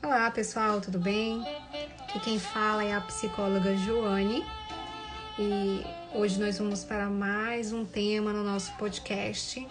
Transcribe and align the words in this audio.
Olá 0.00 0.30
pessoal, 0.30 0.80
tudo 0.80 0.96
bem? 0.96 1.44
Aqui 2.00 2.20
quem 2.20 2.38
fala 2.38 2.84
é 2.84 2.94
a 2.94 3.00
psicóloga 3.00 3.76
Joane 3.76 4.44
e 5.36 5.84
hoje 6.14 6.40
nós 6.40 6.56
vamos 6.56 6.84
para 6.84 7.10
mais 7.10 7.72
um 7.72 7.84
tema 7.84 8.32
no 8.32 8.44
nosso 8.44 8.72
podcast. 8.76 9.66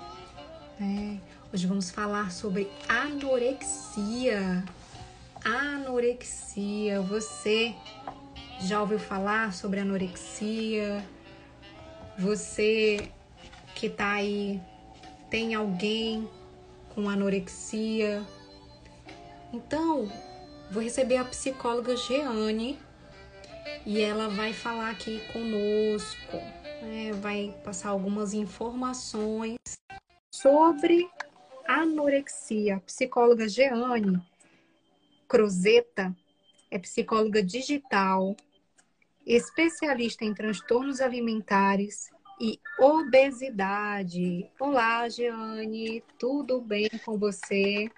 Né? 0.78 1.22
Hoje 1.52 1.66
vamos 1.66 1.90
falar 1.90 2.30
sobre 2.32 2.70
anorexia. 2.90 4.66
Anorexia, 5.46 7.02
você 7.02 7.74
já 8.60 8.82
ouviu 8.82 9.00
falar 9.00 9.54
sobre 9.54 9.80
anorexia? 9.80 11.06
Você 12.20 13.10
que 13.74 13.90
tá 13.90 14.12
aí 14.12 14.62
tem 15.30 15.56
alguém 15.56 16.30
com 16.94 17.08
anorexia? 17.08 18.22
Então, 19.54 20.12
vou 20.70 20.84
receber 20.84 21.18
a 21.18 21.26
psicóloga 21.26 21.96
Jeane 21.96 22.78
e 23.86 24.02
ela 24.02 24.28
vai 24.28 24.52
falar 24.52 24.90
aqui 24.90 25.22
conosco, 25.32 26.38
né? 26.82 27.14
vai 27.14 27.56
passar 27.64 27.90
algumas 27.90 28.34
informações 28.34 29.58
sobre 30.34 31.10
anorexia. 31.66 32.82
Psicóloga 32.86 33.48
Jeane 33.48 34.22
Crozeta 35.28 36.16
é 36.70 36.78
psicóloga 36.78 37.42
digital, 37.42 38.36
especialista 39.26 40.26
em 40.26 40.34
transtornos 40.34 41.00
alimentares 41.00 42.10
e 42.40 42.60
obesidade. 42.78 44.50
Olá, 44.60 45.08
Jeane, 45.08 46.04
tudo 46.20 46.60
bem 46.60 46.90
com 47.06 47.18
você? 47.18 47.90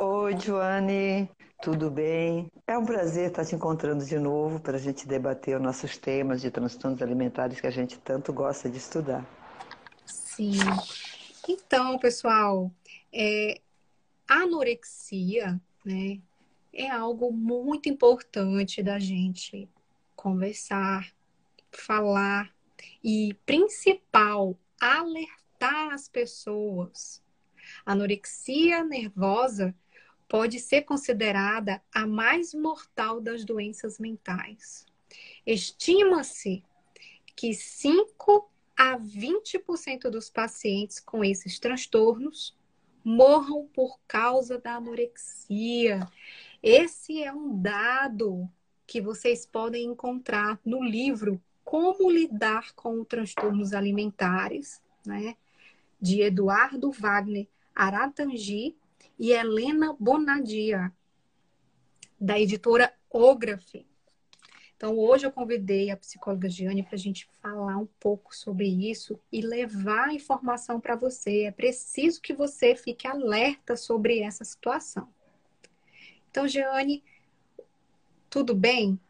Oi, 0.00 0.38
Joane, 0.38 1.28
tudo 1.60 1.90
bem? 1.90 2.48
É 2.68 2.78
um 2.78 2.86
prazer 2.86 3.30
estar 3.30 3.44
te 3.44 3.56
encontrando 3.56 4.04
de 4.04 4.16
novo 4.16 4.60
para 4.60 4.76
a 4.76 4.80
gente 4.80 5.08
debater 5.08 5.56
os 5.56 5.62
nossos 5.62 5.96
temas 5.96 6.40
de 6.40 6.52
transtornos 6.52 7.02
alimentares 7.02 7.60
que 7.60 7.66
a 7.66 7.70
gente 7.72 7.98
tanto 7.98 8.32
gosta 8.32 8.70
de 8.70 8.78
estudar. 8.78 9.26
Sim. 10.06 10.52
Então, 11.48 11.98
pessoal, 11.98 12.70
é, 13.12 13.60
anorexia, 14.28 15.60
né, 15.84 16.20
é 16.72 16.88
algo 16.88 17.32
muito 17.32 17.88
importante 17.88 18.84
da 18.84 19.00
gente 19.00 19.68
conversar, 20.14 21.12
falar 21.72 22.54
e, 23.02 23.34
principal, 23.44 24.56
alertar 24.80 25.92
as 25.92 26.08
pessoas. 26.08 27.20
Anorexia 27.84 28.84
nervosa 28.84 29.74
pode 30.28 30.60
ser 30.60 30.82
considerada 30.82 31.82
a 31.92 32.06
mais 32.06 32.52
mortal 32.52 33.20
das 33.20 33.44
doenças 33.44 33.98
mentais. 33.98 34.84
Estima-se 35.46 36.62
que 37.34 37.54
5 37.54 38.50
a 38.76 38.98
20% 38.98 40.10
dos 40.10 40.28
pacientes 40.28 41.00
com 41.00 41.24
esses 41.24 41.58
transtornos 41.58 42.56
morram 43.02 43.66
por 43.72 43.98
causa 44.06 44.58
da 44.58 44.74
anorexia. 44.74 46.06
Esse 46.62 47.22
é 47.22 47.32
um 47.32 47.60
dado 47.60 48.48
que 48.86 49.00
vocês 49.00 49.46
podem 49.46 49.86
encontrar 49.86 50.60
no 50.64 50.82
livro 50.82 51.42
Como 51.64 52.10
Lidar 52.10 52.74
com 52.74 53.04
Transtornos 53.04 53.72
Alimentares, 53.72 54.82
né? 55.06 55.36
De 56.00 56.20
Eduardo 56.20 56.90
Wagner 56.92 57.48
Aratangi 57.74 58.76
e 59.18 59.32
Helena 59.32 59.96
Bonadia, 59.98 60.92
da 62.20 62.38
editora 62.38 62.92
Ógrafo. 63.10 63.84
Então, 64.76 64.96
hoje 64.96 65.26
eu 65.26 65.32
convidei 65.32 65.90
a 65.90 65.96
psicóloga 65.96 66.48
Giane 66.48 66.84
para 66.84 66.94
a 66.94 66.98
gente 66.98 67.28
falar 67.42 67.76
um 67.78 67.88
pouco 67.98 68.34
sobre 68.34 68.68
isso 68.68 69.18
e 69.32 69.40
levar 69.40 70.08
a 70.08 70.14
informação 70.14 70.80
para 70.80 70.94
você. 70.94 71.44
É 71.44 71.50
preciso 71.50 72.22
que 72.22 72.32
você 72.32 72.76
fique 72.76 73.06
alerta 73.06 73.76
sobre 73.76 74.20
essa 74.20 74.44
situação. 74.44 75.08
Então, 76.30 76.46
Giane, 76.46 77.02
tudo 78.30 78.54
bem? 78.54 79.00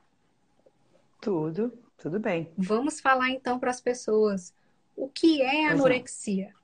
Tudo, 1.21 1.77
tudo 1.99 2.19
bem. 2.19 2.51
Vamos 2.57 2.99
falar 3.01 3.29
então 3.31 3.59
para 3.59 3.71
as 3.71 3.81
pessoas 3.81 4.55
o 4.97 5.09
que 5.09 5.43
é 5.43 5.67
anorexia. 5.67 6.55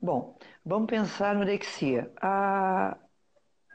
Bom, 0.00 0.35
vamos 0.66 0.88
pensar 0.88 1.34
no 1.34 1.42
anorexia. 1.42 2.10
A, 2.20 2.96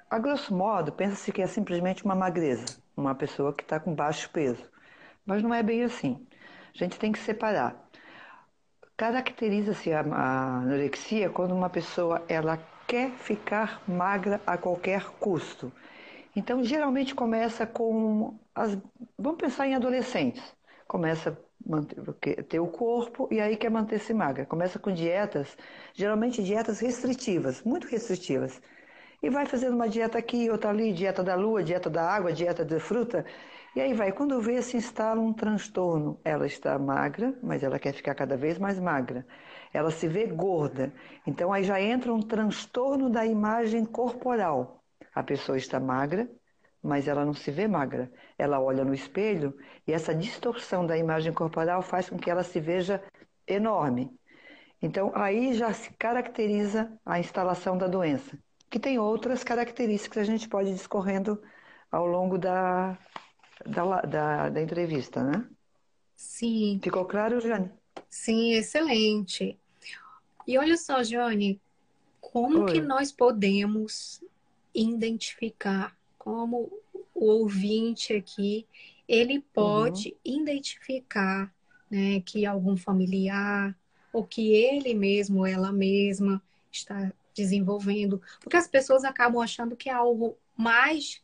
a 0.09 0.19
grosso 0.19 0.53
modo, 0.53 0.91
pensa-se 0.91 1.31
que 1.31 1.41
é 1.41 1.47
simplesmente 1.47 2.03
uma 2.03 2.13
magreza, 2.13 2.77
uma 2.95 3.15
pessoa 3.15 3.53
que 3.53 3.63
está 3.63 3.79
com 3.79 3.95
baixo 3.95 4.29
peso. 4.29 4.69
Mas 5.25 5.41
não 5.41 5.53
é 5.53 5.63
bem 5.63 5.83
assim. 5.83 6.27
A 6.75 6.77
gente 6.77 6.99
tem 6.99 7.13
que 7.13 7.19
separar. 7.19 7.75
Caracteriza-se 8.97 9.93
a, 9.93 10.01
a 10.01 10.57
anorexia 10.59 11.29
quando 11.29 11.55
uma 11.55 11.69
pessoa 11.69 12.23
ela 12.27 12.59
quer 12.85 13.11
ficar 13.11 13.81
magra 13.87 14.41
a 14.45 14.57
qualquer 14.57 15.05
custo. 15.11 15.71
Então, 16.35 16.63
geralmente 16.63 17.15
começa 17.15 17.65
com 17.65 18.37
as. 18.53 18.77
Vamos 19.17 19.39
pensar 19.39 19.67
em 19.67 19.75
adolescentes. 19.75 20.43
Começa 20.91 21.41
manter, 21.65 22.43
ter 22.43 22.59
o 22.59 22.67
corpo 22.67 23.25
e 23.31 23.39
aí 23.39 23.55
quer 23.55 23.71
manter-se 23.71 24.13
magra. 24.13 24.45
Começa 24.45 24.77
com 24.77 24.91
dietas, 24.91 25.55
geralmente 25.93 26.43
dietas 26.43 26.81
restritivas, 26.81 27.63
muito 27.63 27.87
restritivas. 27.87 28.61
E 29.23 29.29
vai 29.29 29.45
fazendo 29.45 29.73
uma 29.75 29.87
dieta 29.87 30.17
aqui, 30.17 30.49
outra 30.49 30.69
ali, 30.69 30.91
dieta 30.91 31.23
da 31.23 31.33
lua, 31.33 31.63
dieta 31.63 31.89
da 31.89 32.03
água, 32.03 32.33
dieta 32.33 32.65
da 32.65 32.77
fruta. 32.77 33.25
E 33.73 33.79
aí 33.79 33.93
vai, 33.93 34.11
quando 34.11 34.41
vê, 34.41 34.61
se 34.61 34.75
instala 34.75 35.21
um 35.21 35.31
transtorno. 35.31 36.19
Ela 36.25 36.45
está 36.45 36.77
magra, 36.77 37.33
mas 37.41 37.63
ela 37.63 37.79
quer 37.79 37.93
ficar 37.93 38.13
cada 38.13 38.35
vez 38.35 38.59
mais 38.59 38.77
magra. 38.77 39.25
Ela 39.73 39.91
se 39.91 40.09
vê 40.09 40.25
gorda. 40.27 40.91
Então 41.25 41.53
aí 41.53 41.63
já 41.63 41.79
entra 41.81 42.13
um 42.13 42.21
transtorno 42.21 43.09
da 43.09 43.25
imagem 43.25 43.85
corporal. 43.85 44.83
A 45.15 45.23
pessoa 45.23 45.57
está 45.57 45.79
magra, 45.79 46.29
mas 46.81 47.07
ela 47.07 47.25
não 47.25 47.33
se 47.33 47.51
vê 47.51 47.67
magra. 47.67 48.11
Ela 48.37 48.59
olha 48.59 48.83
no 48.83 48.93
espelho 48.93 49.55
e 49.87 49.93
essa 49.93 50.13
distorção 50.13 50.85
da 50.85 50.97
imagem 50.97 51.33
corporal 51.33 51.81
faz 51.81 52.09
com 52.09 52.17
que 52.17 52.29
ela 52.29 52.43
se 52.43 52.59
veja 52.59 53.03
enorme. 53.47 54.11
Então, 54.81 55.11
aí 55.13 55.53
já 55.53 55.71
se 55.73 55.93
caracteriza 55.93 56.91
a 57.05 57.19
instalação 57.19 57.77
da 57.77 57.87
doença, 57.87 58.37
que 58.69 58.79
tem 58.79 58.97
outras 58.97 59.43
características 59.43 60.13
que 60.13 60.19
a 60.19 60.23
gente 60.23 60.49
pode 60.49 60.69
ir 60.69 60.73
discorrendo 60.73 61.39
ao 61.91 62.07
longo 62.07 62.37
da, 62.37 62.97
da, 63.65 64.01
da, 64.01 64.49
da 64.49 64.61
entrevista, 64.61 65.23
né? 65.23 65.47
Sim. 66.15 66.79
Ficou 66.81 67.05
claro, 67.05 67.39
Jane? 67.39 67.71
Sim, 68.09 68.53
excelente. 68.53 69.59
E 70.47 70.57
olha 70.57 70.77
só, 70.77 71.03
Jane, 71.03 71.61
como 72.19 72.63
Oi. 72.63 72.73
que 72.73 72.81
nós 72.81 73.11
podemos 73.11 74.23
identificar 74.73 75.95
como 76.23 76.71
o 77.15 77.25
ouvinte 77.25 78.13
aqui, 78.13 78.67
ele 79.07 79.41
pode 79.51 80.09
uhum. 80.09 80.39
identificar 80.39 81.51
né, 81.89 82.21
que 82.21 82.45
algum 82.45 82.77
familiar 82.77 83.75
ou 84.13 84.23
que 84.23 84.53
ele 84.53 84.93
mesmo, 84.93 85.47
ela 85.47 85.71
mesma 85.71 86.39
está 86.71 87.11
desenvolvendo, 87.35 88.21
porque 88.39 88.55
as 88.55 88.67
pessoas 88.67 89.03
acabam 89.03 89.41
achando 89.41 89.75
que 89.75 89.89
é 89.89 89.93
algo 89.93 90.37
mais 90.55 91.23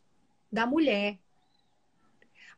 da 0.51 0.65
mulher. 0.65 1.19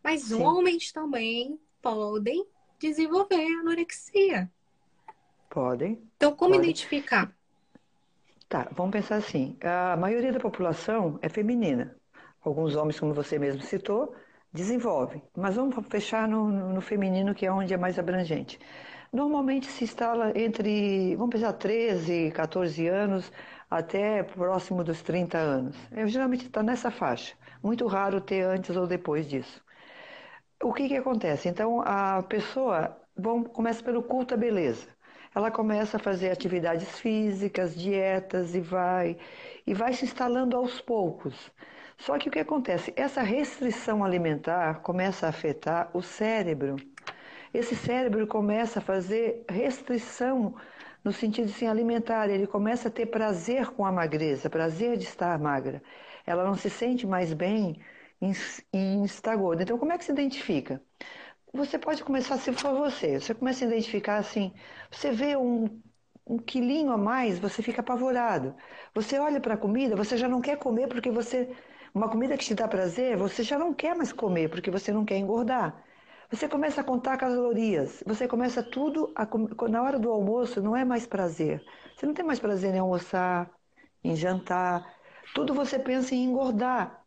Mas 0.02 0.22
Sim. 0.22 0.42
homens 0.42 0.94
também 0.94 1.60
podem 1.82 2.48
desenvolver 2.80 3.48
anorexia. 3.60 4.50
Podem. 5.50 6.02
Então, 6.16 6.34
como 6.34 6.54
podem. 6.54 6.70
identificar? 6.70 7.36
Tá, 8.48 8.70
vamos 8.72 8.94
pensar 8.94 9.18
assim: 9.18 9.58
a 9.62 9.98
maioria 9.98 10.32
da 10.32 10.40
população 10.40 11.20
é 11.22 11.28
feminina 11.28 11.99
alguns 12.44 12.76
homens, 12.76 13.00
como 13.00 13.14
você 13.14 13.38
mesmo 13.40 13.62
citou, 13.62 14.14
desenvolvem. 14.54 15.22
Mas 15.36 15.56
vamos 15.56 15.76
fechar 15.88 16.28
no, 16.28 16.50
no 16.50 16.82
feminino, 16.82 17.34
que 17.36 17.46
é 17.46 17.52
onde 17.52 17.74
é 17.74 17.78
mais 17.78 18.00
abrangente. 18.00 18.60
Normalmente 19.12 19.68
se 19.68 19.84
instala 19.84 20.32
entre, 20.38 21.16
vamos 21.16 21.34
pensar, 21.34 21.54
13, 21.54 22.32
14 22.32 22.88
anos 22.88 23.32
até 23.70 24.24
próximo 24.24 24.84
dos 24.84 25.02
30 25.02 25.38
anos. 25.38 25.76
Eu 25.92 26.08
geralmente 26.08 26.46
está 26.46 26.62
nessa 26.64 26.92
faixa. 26.92 27.36
Muito 27.64 27.88
raro 27.88 28.22
ter 28.22 28.42
antes 28.44 28.76
ou 28.76 28.88
depois 28.88 29.28
disso. 29.28 29.62
O 30.64 30.74
que, 30.74 30.88
que 30.88 30.96
acontece? 30.98 31.48
Então 31.50 31.82
a 31.82 32.22
pessoa 32.24 32.98
bom, 33.18 33.44
começa 33.44 33.84
pelo 33.84 34.04
culto 34.04 34.34
à 34.34 34.38
beleza. 34.38 34.88
Ela 35.36 35.52
começa 35.52 35.98
a 35.98 36.00
fazer 36.00 36.32
atividades 36.32 37.00
físicas, 37.00 37.76
dietas 37.76 38.56
e 38.56 38.62
vai 38.62 39.18
e 39.66 39.74
vai 39.74 39.94
se 39.94 40.06
instalando 40.06 40.58
aos 40.58 40.82
poucos. 40.82 41.52
Só 42.00 42.18
que 42.18 42.30
o 42.30 42.32
que 42.32 42.40
acontece? 42.40 42.94
Essa 42.96 43.22
restrição 43.22 44.04
alimentar 44.04 44.82
começa 44.82 45.26
a 45.26 45.30
afetar 45.30 45.90
o 45.94 46.02
cérebro. 46.02 46.78
Esse 47.54 47.76
cérebro 47.76 48.28
começa 48.28 48.80
a 48.80 48.82
fazer 48.82 49.46
restrição 49.50 50.56
no 51.04 51.12
sentido 51.12 51.50
assim, 51.50 51.68
alimentar. 51.68 52.30
Ele 52.30 52.48
começa 52.48 52.88
a 52.90 52.92
ter 52.92 53.08
prazer 53.08 53.68
com 53.72 53.86
a 53.86 53.92
magreza, 53.92 54.50
prazer 54.50 54.98
de 54.98 55.06
estar 55.06 55.38
magra. 55.40 55.82
Ela 56.26 56.46
não 56.46 56.56
se 56.56 56.70
sente 56.70 57.08
mais 57.08 57.34
bem 57.34 57.82
em, 58.22 59.04
estar 59.04 59.36
gorda. 59.36 59.64
Então, 59.64 59.78
como 59.78 59.92
é 59.94 59.98
que 59.98 60.06
se 60.06 60.12
identifica? 60.12 60.82
Você 61.54 61.80
pode 61.80 62.04
começar, 62.04 62.38
se 62.38 62.52
for 62.54 62.76
você, 62.76 63.20
você 63.20 63.34
começa 63.34 63.66
a 63.66 63.68
identificar 63.68 64.18
assim, 64.18 64.54
você 64.92 65.12
vê 65.12 65.36
um, 65.36 65.82
um 66.28 66.38
quilinho 66.38 66.92
a 66.92 66.98
mais, 66.98 67.40
você 67.40 67.62
fica 67.64 67.82
apavorado. 67.82 68.56
Você 68.94 69.18
olha 69.20 69.40
para 69.42 69.56
a 69.56 69.58
comida, 69.58 69.96
você 69.96 70.16
já 70.18 70.28
não 70.28 70.42
quer 70.42 70.58
comer 70.58 70.88
porque 70.88 71.10
você. 71.12 71.50
Uma 71.94 72.10
comida 72.10 72.38
que 72.38 72.46
te 72.46 72.54
dá 72.54 72.68
prazer, 72.68 73.18
você 73.18 73.42
já 73.44 73.58
não 73.58 73.74
quer 73.74 73.96
mais 73.96 74.14
comer 74.14 74.50
porque 74.50 74.70
você 74.70 74.92
não 74.92 75.04
quer 75.06 75.18
engordar. 75.18 75.84
Você 76.32 76.48
começa 76.48 76.82
a 76.82 76.84
contar 76.84 77.18
calorias, 77.18 78.04
você 78.06 78.28
começa 78.28 78.62
tudo, 78.62 79.12
a, 79.16 79.28
na 79.68 79.82
hora 79.82 79.98
do 79.98 80.12
almoço 80.12 80.62
não 80.62 80.76
é 80.78 80.86
mais 80.86 81.08
prazer. 81.08 81.64
Você 81.96 82.06
não 82.06 82.14
tem 82.14 82.24
mais 82.24 82.40
prazer 82.40 82.74
em 82.76 82.80
almoçar, 82.80 83.50
em 84.04 84.16
jantar. 84.16 84.94
Tudo 85.34 85.54
você 85.54 85.80
pensa 85.80 86.14
em 86.14 86.26
engordar. 86.26 87.04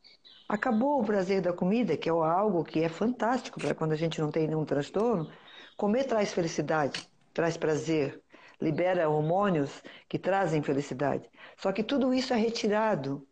Acabou 0.49 1.01
o 1.01 1.05
prazer 1.05 1.41
da 1.41 1.53
comida, 1.53 1.97
que 1.97 2.09
é 2.09 2.13
algo 2.13 2.65
que 2.65 2.83
é 2.83 2.89
fantástico 2.89 3.61
para 3.61 3.75
quando 3.75 3.93
a 3.93 3.97
gente 3.97 4.21
não 4.21 4.31
tem 4.31 4.49
nenhum 4.49 4.65
transtorno. 4.65 5.31
Comer 5.77 6.05
traz 6.05 6.33
felicidade, 6.33 7.09
traz 7.33 7.57
prazer, 7.57 8.21
libera 8.61 9.09
hormônios 9.09 9.83
que 10.09 10.19
trazem 10.19 10.63
felicidade. 10.63 11.31
Só 11.57 11.73
que 11.73 11.85
tudo 11.85 12.13
isso 12.13 12.35
é 12.35 12.37
retirado 12.37 13.27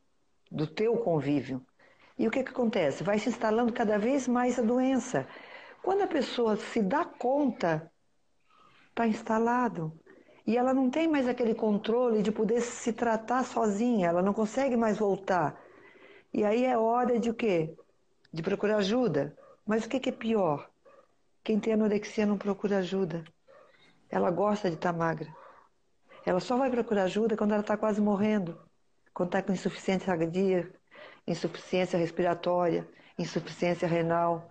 do 0.50 0.66
teu 0.66 0.96
convívio. 0.96 1.64
E 2.18 2.26
o 2.26 2.30
que, 2.30 2.42
que 2.42 2.50
acontece? 2.50 3.04
Vai 3.04 3.18
se 3.18 3.28
instalando 3.28 3.72
cada 3.72 3.98
vez 3.98 4.28
mais 4.28 4.58
a 4.58 4.62
doença. 4.62 5.26
Quando 5.82 6.02
a 6.02 6.06
pessoa 6.06 6.56
se 6.56 6.82
dá 6.82 7.04
conta, 7.04 7.90
está 8.88 9.06
instalado. 9.06 9.98
E 10.46 10.56
ela 10.56 10.74
não 10.74 10.90
tem 10.90 11.06
mais 11.08 11.28
aquele 11.28 11.54
controle 11.54 12.22
de 12.22 12.32
poder 12.32 12.60
se 12.60 12.92
tratar 12.92 13.44
sozinha, 13.44 14.08
ela 14.08 14.22
não 14.22 14.34
consegue 14.34 14.76
mais 14.76 14.98
voltar. 14.98 15.58
E 16.32 16.44
aí 16.44 16.64
é 16.64 16.76
hora 16.76 17.18
de 17.18 17.30
o 17.30 17.34
quê? 17.34 17.74
De 18.32 18.42
procurar 18.42 18.78
ajuda. 18.78 19.36
Mas 19.66 19.84
o 19.84 19.88
que, 19.88 20.00
que 20.00 20.08
é 20.08 20.12
pior? 20.12 20.68
Quem 21.42 21.58
tem 21.58 21.72
anorexia 21.72 22.26
não 22.26 22.36
procura 22.36 22.78
ajuda. 22.78 23.24
Ela 24.10 24.30
gosta 24.30 24.68
de 24.68 24.76
estar 24.76 24.92
tá 24.92 24.98
magra. 24.98 25.34
Ela 26.26 26.40
só 26.40 26.56
vai 26.56 26.70
procurar 26.70 27.04
ajuda 27.04 27.36
quando 27.36 27.52
ela 27.52 27.62
está 27.62 27.76
quase 27.76 28.00
morrendo, 28.00 28.60
está 29.26 29.42
com 29.42 29.52
insuficiência 29.52 30.06
cardíaca, 30.16 30.72
insuficiência 31.26 31.98
respiratória, 31.98 32.88
insuficiência 33.18 33.86
renal. 33.88 34.50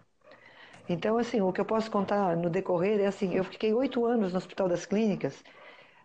Então, 0.88 1.18
assim, 1.18 1.42
o 1.42 1.54
que 1.54 1.62
eu 1.62 1.66
posso 1.66 1.92
contar 1.92 2.36
no 2.36 2.50
decorrer 2.50 3.00
é 3.00 3.08
assim: 3.08 3.34
eu 3.36 3.44
fiquei 3.44 3.74
oito 3.74 4.06
anos 4.06 4.32
no 4.34 4.38
Hospital 4.40 4.68
das 4.68 4.86
Clínicas, 4.86 5.44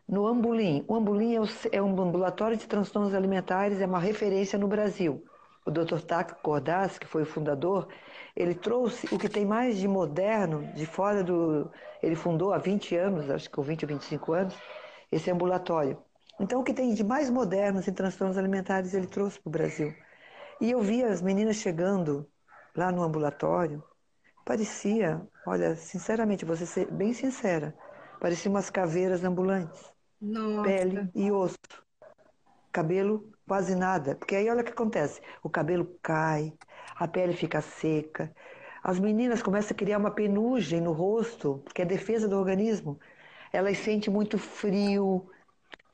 no 0.08 0.26
Ambulim. 0.26 0.84
O 0.88 0.94
Ambulim 0.94 1.34
é, 1.72 1.82
um 1.82 2.00
ambulatório 2.00 2.56
de 2.56 2.66
transtornos 2.66 3.14
alimentares, 3.14 3.80
é 3.80 3.86
uma 3.86 3.98
referência 3.98 4.58
no 4.58 4.68
Brasil. 4.68 5.24
O 5.66 5.70
Dr. 5.70 6.00
Taco 6.02 6.36
Cordas, 6.42 6.98
que 6.98 7.06
foi 7.06 7.22
o 7.22 7.26
fundador, 7.26 7.88
ele 8.36 8.54
trouxe 8.54 9.08
o 9.14 9.18
que 9.18 9.28
tem 9.28 9.46
mais 9.46 9.78
de 9.78 9.88
moderno, 9.88 10.70
de 10.74 10.84
fora 10.86 11.24
do. 11.24 11.70
Ele 12.02 12.14
fundou 12.16 12.52
há 12.52 12.58
20 12.58 12.96
anos, 12.96 13.30
acho 13.30 13.48
que 13.48 13.54
com 13.56 13.62
20 13.62 13.84
ou 13.84 13.88
25 13.88 14.32
anos, 14.34 14.54
esse 15.10 15.30
ambulatório. 15.30 16.03
Então, 16.40 16.60
o 16.60 16.64
que 16.64 16.74
tem 16.74 16.92
de 16.94 17.04
mais 17.04 17.30
moderno 17.30 17.80
em 17.80 17.92
transtornos 17.92 18.36
alimentares 18.36 18.92
ele 18.94 19.06
trouxe 19.06 19.40
para 19.40 19.48
o 19.48 19.52
Brasil. 19.52 19.94
E 20.60 20.70
eu 20.70 20.80
via 20.82 21.08
as 21.08 21.22
meninas 21.22 21.56
chegando 21.56 22.28
lá 22.76 22.90
no 22.90 23.02
ambulatório, 23.02 23.82
parecia, 24.44 25.20
olha, 25.46 25.76
sinceramente, 25.76 26.44
vou 26.44 26.56
ser 26.56 26.90
bem 26.90 27.12
sincera, 27.12 27.74
parecia 28.20 28.50
umas 28.50 28.70
caveiras 28.70 29.24
ambulantes. 29.24 29.92
Nossa. 30.20 30.62
Pele 30.62 31.10
e 31.14 31.30
osso. 31.30 31.56
Cabelo 32.72 33.30
quase 33.46 33.74
nada. 33.74 34.16
Porque 34.16 34.34
aí 34.34 34.48
olha 34.48 34.62
o 34.62 34.64
que 34.64 34.72
acontece: 34.72 35.20
o 35.42 35.50
cabelo 35.50 35.98
cai, 36.02 36.52
a 36.96 37.06
pele 37.06 37.34
fica 37.34 37.60
seca. 37.60 38.34
As 38.82 38.98
meninas 38.98 39.42
começam 39.42 39.74
a 39.74 39.78
criar 39.78 39.98
uma 39.98 40.10
penugem 40.10 40.80
no 40.80 40.92
rosto, 40.92 41.62
que 41.74 41.82
é 41.82 41.84
defesa 41.84 42.28
do 42.28 42.36
organismo. 42.36 42.98
Elas 43.52 43.78
sentem 43.78 44.12
muito 44.12 44.38
frio, 44.38 45.30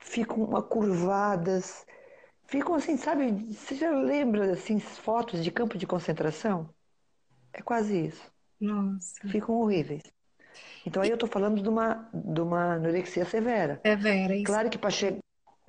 ficam 0.01 0.45
curvadas, 0.63 1.85
ficam 2.47 2.75
assim, 2.75 2.97
sabe? 2.97 3.31
Você 3.53 3.75
já 3.75 3.91
lembra 3.91 4.51
assim 4.51 4.79
fotos 4.79 5.43
de 5.43 5.51
campo 5.51 5.77
de 5.77 5.87
concentração? 5.87 6.69
É 7.53 7.61
quase 7.61 8.07
isso. 8.07 8.31
Nossa. 8.59 9.27
Ficam 9.27 9.55
horríveis. 9.55 10.03
Então 10.85 11.01
aí 11.01 11.09
eu 11.09 11.13
estou 11.13 11.29
falando 11.29 11.61
de 11.61 11.69
uma, 11.69 12.09
de 12.13 12.41
uma 12.41 12.73
anorexia 12.73 13.23
severa. 13.23 13.79
Severa, 13.85 14.35
isso. 14.35 14.45
Claro 14.45 14.69
que 14.69 14.77
para 14.77 14.89
chegar. 14.89 15.19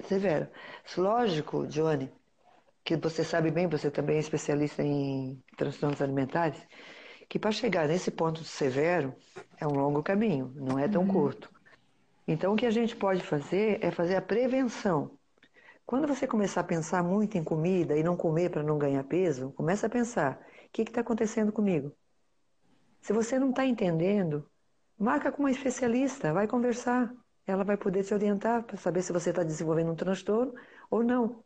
Severa. 0.08 0.50
Lógico, 0.96 1.66
Johnny, 1.66 2.10
que 2.82 2.96
você 2.96 3.22
sabe 3.22 3.50
bem, 3.50 3.68
você 3.68 3.90
também 3.90 4.16
é 4.16 4.20
especialista 4.20 4.82
em 4.82 5.40
transtornos 5.56 6.02
alimentares, 6.02 6.60
que 7.28 7.38
para 7.38 7.52
chegar 7.52 7.86
nesse 7.86 8.10
ponto 8.10 8.42
severo 8.42 9.14
é 9.58 9.66
um 9.66 9.72
longo 9.72 10.02
caminho, 10.02 10.52
não 10.56 10.78
é 10.78 10.88
tão 10.88 11.02
uhum. 11.02 11.08
curto. 11.08 11.50
Então, 12.26 12.52
o 12.52 12.56
que 12.56 12.66
a 12.66 12.70
gente 12.70 12.94
pode 12.94 13.22
fazer 13.22 13.82
é 13.84 13.90
fazer 13.90 14.16
a 14.16 14.22
prevenção. 14.22 15.18
Quando 15.84 16.06
você 16.06 16.26
começar 16.26 16.60
a 16.60 16.64
pensar 16.64 17.02
muito 17.02 17.36
em 17.36 17.44
comida 17.44 17.96
e 17.96 18.02
não 18.02 18.16
comer 18.16 18.50
para 18.50 18.62
não 18.62 18.78
ganhar 18.78 19.02
peso, 19.04 19.52
começa 19.52 19.86
a 19.86 19.90
pensar: 19.90 20.40
o 20.66 20.70
que 20.72 20.82
está 20.82 21.00
acontecendo 21.00 21.52
comigo? 21.52 21.92
Se 23.00 23.12
você 23.12 23.38
não 23.38 23.50
está 23.50 23.66
entendendo, 23.66 24.48
marca 24.96 25.32
com 25.32 25.42
uma 25.42 25.50
especialista, 25.50 26.32
vai 26.32 26.46
conversar. 26.46 27.12
Ela 27.44 27.64
vai 27.64 27.76
poder 27.76 28.04
te 28.04 28.14
orientar 28.14 28.62
para 28.62 28.76
saber 28.76 29.02
se 29.02 29.12
você 29.12 29.30
está 29.30 29.42
desenvolvendo 29.42 29.90
um 29.90 29.96
transtorno 29.96 30.54
ou 30.88 31.02
não. 31.02 31.42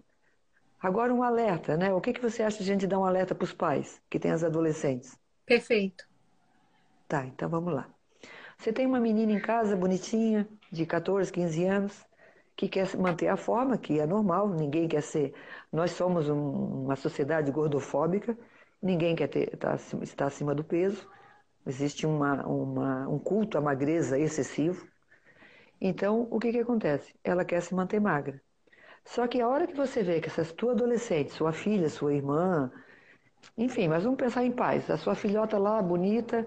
Agora 0.78 1.12
um 1.12 1.22
alerta, 1.22 1.76
né? 1.76 1.92
O 1.94 2.00
que, 2.00 2.12
que 2.12 2.20
você 2.20 2.42
acha 2.42 2.62
de 2.62 2.70
a 2.70 2.74
gente 2.74 2.86
dar 2.86 2.98
um 2.98 3.04
alerta 3.06 3.34
para 3.34 3.44
os 3.44 3.52
pais 3.52 4.00
que 4.10 4.18
têm 4.18 4.30
as 4.30 4.44
adolescentes? 4.44 5.18
Perfeito. 5.46 6.06
Tá, 7.08 7.24
então 7.24 7.48
vamos 7.48 7.72
lá. 7.72 7.88
Você 8.58 8.72
tem 8.72 8.86
uma 8.86 9.00
menina 9.00 9.32
em 9.32 9.40
casa 9.40 9.76
bonitinha, 9.76 10.48
de 10.76 10.86
14, 10.86 11.32
15 11.32 11.64
anos, 11.64 12.06
que 12.56 12.68
quer 12.68 12.96
manter 12.96 13.28
a 13.28 13.36
forma, 13.36 13.78
que 13.78 14.00
é 14.00 14.06
normal, 14.06 14.48
ninguém 14.48 14.88
quer 14.88 15.02
ser. 15.02 15.34
Nós 15.72 15.92
somos 15.92 16.28
um, 16.28 16.84
uma 16.84 16.96
sociedade 16.96 17.50
gordofóbica, 17.52 18.36
ninguém 18.82 19.16
quer 19.16 19.28
ter, 19.28 19.56
tá, 19.56 19.76
estar 20.02 20.26
acima 20.26 20.54
do 20.54 20.64
peso, 20.64 21.08
existe 21.66 22.06
uma, 22.06 22.46
uma, 22.46 23.08
um 23.08 23.18
culto 23.18 23.58
à 23.58 23.60
magreza 23.60 24.18
excessivo. 24.18 24.86
Então, 25.80 26.26
o 26.30 26.38
que, 26.38 26.52
que 26.52 26.60
acontece? 26.60 27.14
Ela 27.24 27.44
quer 27.44 27.60
se 27.62 27.74
manter 27.74 28.00
magra. 28.00 28.40
Só 29.04 29.26
que 29.28 29.40
a 29.40 29.48
hora 29.48 29.66
que 29.66 29.74
você 29.76 30.02
vê 30.02 30.20
que 30.20 30.28
essa 30.28 30.44
tua 30.54 30.72
adolescente, 30.72 31.32
sua 31.32 31.52
filha, 31.52 31.88
sua 31.88 32.14
irmã, 32.14 32.70
enfim, 33.56 33.88
mas 33.88 34.04
vamos 34.04 34.18
pensar 34.18 34.44
em 34.44 34.52
paz, 34.52 34.90
a 34.90 34.96
sua 34.96 35.14
filhota 35.14 35.58
lá, 35.58 35.82
bonita, 35.82 36.46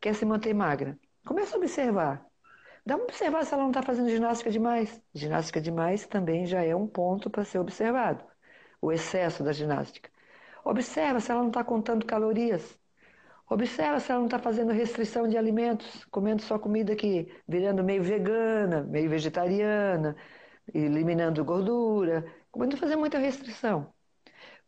quer 0.00 0.14
se 0.14 0.24
manter 0.26 0.54
magra. 0.54 0.98
Começa 1.26 1.56
a 1.56 1.58
observar. 1.58 2.26
Dá 2.84 2.96
uma 2.96 3.04
observar 3.04 3.44
se 3.44 3.54
ela 3.54 3.62
não 3.62 3.70
está 3.70 3.82
fazendo 3.82 4.08
ginástica 4.10 4.50
demais. 4.50 5.00
Ginástica 5.14 5.60
demais 5.60 6.06
também 6.06 6.46
já 6.46 6.62
é 6.64 6.74
um 6.74 6.86
ponto 6.86 7.30
para 7.30 7.44
ser 7.44 7.58
observado. 7.58 8.24
O 8.80 8.90
excesso 8.92 9.44
da 9.44 9.52
ginástica. 9.52 10.10
Observa 10.64 11.20
se 11.20 11.30
ela 11.30 11.40
não 11.40 11.48
está 11.48 11.62
contando 11.64 12.04
calorias. 12.06 12.78
Observa 13.48 14.00
se 14.00 14.10
ela 14.10 14.20
não 14.20 14.26
está 14.26 14.38
fazendo 14.38 14.72
restrição 14.72 15.28
de 15.28 15.36
alimentos, 15.36 16.04
comendo 16.06 16.42
só 16.42 16.58
comida 16.58 16.96
que 16.96 17.28
virando 17.46 17.84
meio 17.84 18.02
vegana, 18.02 18.82
meio 18.82 19.08
vegetariana, 19.10 20.16
eliminando 20.74 21.44
gordura, 21.44 22.24
começando 22.50 22.74
a 22.74 22.78
fazer 22.78 22.96
muita 22.96 23.18
restrição. 23.18 23.92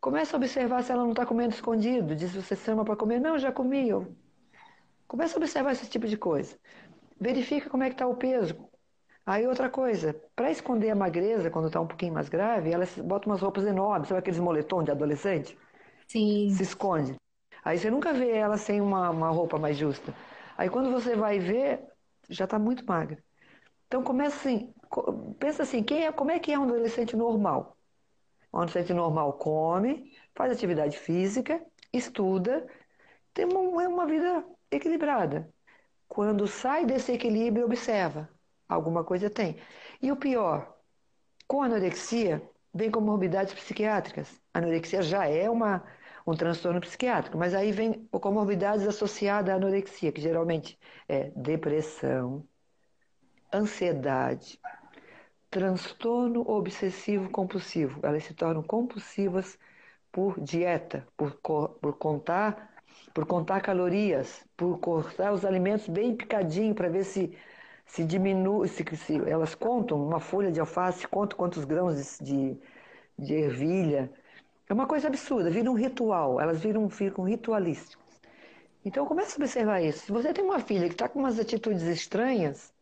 Começa 0.01 0.37
a 0.37 0.39
observar 0.39 0.83
se 0.85 0.93
ela 0.93 1.03
não 1.03 1.13
está 1.13 1.27
comendo 1.27 1.55
escondido. 1.55 2.15
Diz 2.15 2.35
você 2.35 2.55
chama 2.57 2.85
para 2.85 2.97
comer, 2.97 3.21
não, 3.21 3.39
já 3.39 3.51
comi. 3.53 3.91
Começa 5.07 5.37
a 5.37 5.39
observar 5.39 5.73
esse 5.73 5.89
tipo 5.89 6.07
de 6.07 6.17
coisa. 6.17 6.59
Verifica 7.21 7.71
como 7.71 7.83
é 7.83 7.89
que 7.89 7.95
está 7.95 8.07
o 8.07 8.17
peso. 8.17 8.69
Aí 9.27 9.47
outra 9.47 9.71
coisa, 9.71 10.15
para 10.37 10.51
esconder 10.51 10.91
a 10.91 10.95
magreza, 10.95 11.51
quando 11.51 11.69
está 11.69 11.81
um 11.81 11.87
pouquinho 11.87 12.13
mais 12.13 12.29
grave, 12.29 12.71
ela 12.71 12.85
bota 13.05 13.29
umas 13.29 13.41
roupas 13.41 13.65
enormes, 13.65 14.09
sabe 14.09 14.19
aqueles 14.19 14.39
moletom 14.39 14.83
de 14.83 14.91
adolescente? 14.91 15.57
Sim. 16.07 16.51
Se 16.51 16.63
esconde. 16.63 17.15
Aí 17.65 17.79
você 17.79 17.91
nunca 17.91 18.13
vê 18.13 18.31
ela 18.31 18.59
sem 18.59 18.81
uma, 18.81 19.09
uma 19.11 19.31
roupa 19.31 19.59
mais 19.59 19.77
justa. 19.79 20.15
Aí 20.59 20.69
quando 20.69 20.91
você 20.91 21.17
vai 21.17 21.39
ver, 21.39 21.81
já 22.29 22.45
está 22.45 22.59
muito 22.59 22.85
magra. 22.85 23.23
Então 23.87 24.03
começa 24.03 24.37
assim, 24.37 24.75
pensa 25.39 25.63
assim, 25.63 25.83
quem 25.83 26.07
é, 26.07 26.13
como 26.13 26.31
é 26.31 26.39
que 26.39 26.53
é 26.53 26.59
um 26.59 26.65
adolescente 26.65 27.17
normal? 27.17 27.79
Um 28.53 28.59
adolescente 28.59 28.95
normal 28.95 29.35
come, 29.35 30.13
faz 30.35 30.53
atividade 30.53 30.99
física, 30.99 31.65
estuda, 31.93 32.67
tem 33.35 33.47
uma, 33.47 33.89
uma 33.89 34.07
vida 34.07 34.45
equilibrada. 34.71 35.54
Quando 36.15 36.47
sai 36.47 36.87
desse 36.87 37.11
equilíbrio, 37.11 37.65
observa, 37.65 38.29
alguma 38.69 39.03
coisa 39.03 39.29
tem. 39.29 39.57
E 40.01 40.13
o 40.13 40.17
pior, 40.17 40.79
com 41.45 41.61
anorexia, 41.61 42.41
vem 42.73 42.89
comorbidades 42.89 43.53
psiquiátricas. 43.53 44.41
A 44.55 44.61
anorexia 44.61 45.03
já 45.03 45.27
é 45.27 45.51
uma, 45.51 45.83
um 46.25 46.37
transtorno 46.37 46.81
psiquiátrico, 46.81 47.37
mas 47.37 47.53
aí 47.53 47.73
vem 47.73 48.09
comorbidades 48.13 48.87
associadas 48.87 49.53
à 49.53 49.57
anorexia, 49.57 50.13
que 50.13 50.21
geralmente 50.21 50.79
é 51.09 51.33
depressão, 51.35 52.47
ansiedade, 53.53 54.61
transtorno 55.51 56.49
obsessivo 56.49 57.29
compulsivo. 57.29 57.99
Elas 58.05 58.23
se 58.23 58.35
tornam 58.35 58.63
compulsivas 58.63 59.59
por 60.13 60.41
dieta, 60.41 61.05
por, 61.17 61.33
por 61.43 61.99
contar 61.99 62.73
por 63.15 63.27
contar 63.27 63.61
calorias, 63.63 64.45
por 64.57 64.79
cortar 64.79 65.33
os 65.33 65.45
alimentos 65.45 65.89
bem 65.89 66.17
picadinho 66.17 66.75
para 66.75 66.89
ver 66.89 67.05
se 67.05 67.33
se 67.87 68.05
diminui, 68.05 68.69
se, 68.69 68.85
se, 68.97 69.17
elas 69.29 69.55
contam 69.55 70.03
uma 70.05 70.21
folha 70.21 70.51
de 70.51 70.61
alface, 70.61 71.07
contam 71.07 71.37
quantos 71.39 71.65
grãos 71.65 72.19
de, 72.21 72.59
de 73.19 73.35
ervilha. 73.35 74.11
É 74.69 74.73
uma 74.75 74.87
coisa 74.87 75.09
absurda, 75.09 75.51
vira 75.51 75.71
um 75.71 75.75
ritual, 75.75 76.41
elas 76.41 76.61
viram, 76.61 76.89
ficam 76.89 77.25
ritualísticas. 77.25 78.03
Então 78.85 79.07
começa 79.07 79.37
a 79.37 79.41
observar 79.43 79.83
isso. 79.83 80.07
Se 80.07 80.13
você 80.13 80.33
tem 80.33 80.45
uma 80.45 80.61
filha 80.61 80.89
que 80.89 80.95
está 80.95 81.09
com 81.09 81.19
umas 81.21 81.39
atitudes 81.39 81.83
estranhas, 81.83 82.73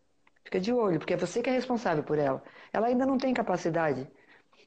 fica 0.45 0.61
de 0.61 0.73
olho, 0.73 0.99
porque 0.99 1.15
é 1.15 1.17
você 1.17 1.43
que 1.43 1.51
é 1.51 1.53
responsável 1.53 2.03
por 2.03 2.19
ela. 2.19 2.43
Ela 2.73 2.89
ainda 2.89 3.07
não 3.07 3.19
tem 3.19 3.35
capacidade 3.35 4.09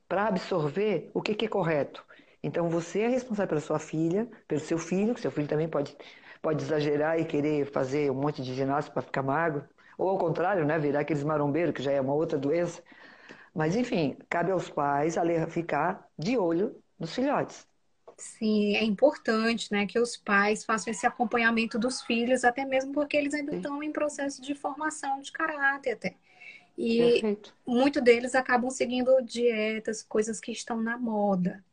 para 0.08 0.28
absorver 0.28 1.10
o 1.14 1.22
que, 1.22 1.36
que 1.36 1.46
é 1.46 1.50
correto. 1.50 2.06
Então 2.46 2.70
você 2.70 3.02
é 3.02 3.08
responsável 3.10 3.50
pela 3.50 3.62
sua 3.62 3.80
filha, 3.80 4.30
pelo 4.48 4.62
seu 4.62 4.78
filho, 4.78 5.14
que 5.16 5.22
seu 5.22 5.32
filho 5.32 5.48
também 5.48 5.70
pode, 5.70 5.98
pode 6.42 6.64
exagerar 6.64 7.20
e 7.20 7.26
querer 7.26 7.66
fazer 7.72 8.12
um 8.12 8.16
monte 8.16 8.42
de 8.44 8.54
ginástica 8.56 8.94
para 8.94 9.04
ficar 9.04 9.24
magro. 9.24 9.68
Ou 9.98 10.10
ao 10.10 10.18
contrário, 10.20 10.66
né, 10.66 10.78
virar 10.80 11.02
aqueles 11.02 11.24
marombeiros, 11.24 11.74
que 11.74 11.84
já 11.84 11.92
é 11.92 12.02
uma 12.02 12.14
outra 12.14 12.38
doença. 12.38 12.84
Mas 13.54 13.76
enfim, 13.76 14.18
cabe 14.30 14.52
aos 14.52 14.70
pais 14.70 15.16
ficar 15.52 16.08
de 16.18 16.38
olho 16.38 16.82
nos 17.00 17.16
filhotes. 17.16 17.68
Sim, 18.18 18.76
é 18.76 18.84
importante 18.84 19.72
né, 19.72 19.86
que 19.86 20.00
os 20.00 20.16
pais 20.16 20.64
façam 20.64 20.92
esse 20.92 21.06
acompanhamento 21.06 21.78
dos 21.78 22.02
filhos, 22.02 22.44
até 22.46 22.64
mesmo 22.66 22.94
porque 22.94 23.18
eles 23.18 23.34
ainda 23.34 23.52
Sim. 23.52 23.58
estão 23.58 23.84
em 23.84 23.92
processo 23.92 24.42
de 24.42 24.56
formação 24.56 25.20
de 25.22 25.32
caráter 25.32 25.92
até. 25.94 26.16
E 26.78 27.28
muitos 27.68 28.04
deles 28.04 28.36
acabam 28.36 28.70
seguindo 28.72 29.22
dietas, 29.24 30.04
coisas 30.04 30.40
que 30.42 30.52
estão 30.52 30.82
na 30.82 30.98
moda. 30.98 31.64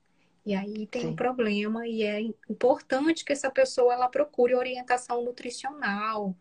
E 0.45 0.55
aí 0.55 0.87
tem 0.89 1.03
Sim. 1.03 1.09
um 1.09 1.17
problema 1.17 1.87
e 1.87 2.03
é 2.03 2.21
importante 2.51 3.25
que 3.25 3.33
essa 3.33 3.51
pessoa 3.51 3.95
ela 3.95 4.09
procure 4.09 4.55
orientação 4.55 5.25
nutricional. 5.25 6.35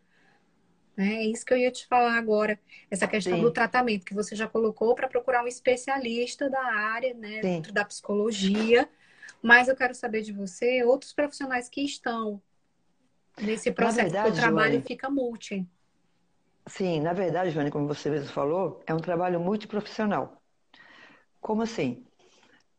Né? 0.96 1.14
É 1.14 1.24
isso 1.24 1.44
que 1.44 1.54
eu 1.54 1.58
ia 1.58 1.70
te 1.70 1.86
falar 1.86 2.16
agora, 2.18 2.58
essa 2.90 3.06
questão 3.06 3.38
Sim. 3.38 3.44
do 3.44 3.52
tratamento 3.52 4.04
que 4.04 4.14
você 4.14 4.34
já 4.34 4.48
colocou 4.48 4.94
para 4.94 5.08
procurar 5.08 5.44
um 5.44 5.46
especialista 5.46 6.50
da 6.50 6.62
área, 6.62 7.14
né, 7.14 7.40
dentro 7.42 7.72
da 7.72 7.84
psicologia. 7.84 8.88
Mas 9.40 9.68
eu 9.68 9.76
quero 9.76 9.94
saber 9.94 10.22
de 10.22 10.32
você 10.32 10.84
outros 10.84 11.12
profissionais 11.12 11.68
que 11.68 11.84
estão 11.84 12.42
nesse 13.40 13.70
processo, 13.72 14.02
verdade, 14.02 14.30
o 14.30 14.36
trabalho 14.36 14.72
Joane, 14.72 14.86
fica 14.86 15.08
multi. 15.08 15.66
Sim, 16.66 17.00
na 17.00 17.12
verdade, 17.12 17.50
Joane, 17.50 17.70
como 17.70 17.88
você 17.88 18.10
mesmo 18.10 18.28
falou, 18.28 18.82
é 18.86 18.94
um 18.94 18.98
trabalho 18.98 19.40
multiprofissional. 19.40 20.40
Como 21.40 21.62
assim? 21.62 22.04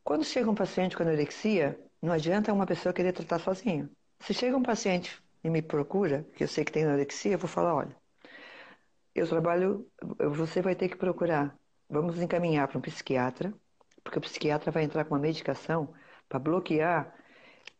Quando 0.04 0.26
chega 0.26 0.50
um 0.50 0.56
paciente 0.56 0.98
com 0.98 1.04
anorexia, 1.04 1.80
não 2.02 2.12
adianta 2.12 2.52
uma 2.52 2.66
pessoa 2.66 2.94
querer 2.94 3.14
tratar 3.14 3.40
sozinha. 3.40 3.90
Se 4.20 4.34
chega 4.34 4.58
um 4.58 4.64
paciente 4.64 5.24
e 5.44 5.50
me 5.50 5.62
procura, 5.62 6.26
que 6.36 6.44
eu 6.44 6.48
sei 6.48 6.66
que 6.66 6.72
tem 6.72 6.84
anorexia, 6.84 7.34
eu 7.34 7.40
vou 7.40 7.48
falar, 7.48 7.74
olha, 7.74 7.96
eu 9.16 9.28
trabalho, 9.28 9.88
você 10.32 10.62
vai 10.62 10.76
ter 10.76 10.90
que 10.90 10.98
procurar, 10.98 11.58
vamos 11.90 12.22
encaminhar 12.22 12.68
para 12.68 12.78
um 12.78 12.82
psiquiatra, 12.82 13.54
porque 14.04 14.18
o 14.18 14.22
psiquiatra 14.22 14.72
vai 14.72 14.84
entrar 14.84 15.06
com 15.06 15.16
uma 15.16 15.22
medicação 15.22 15.94
para 16.28 16.40
bloquear 16.40 17.14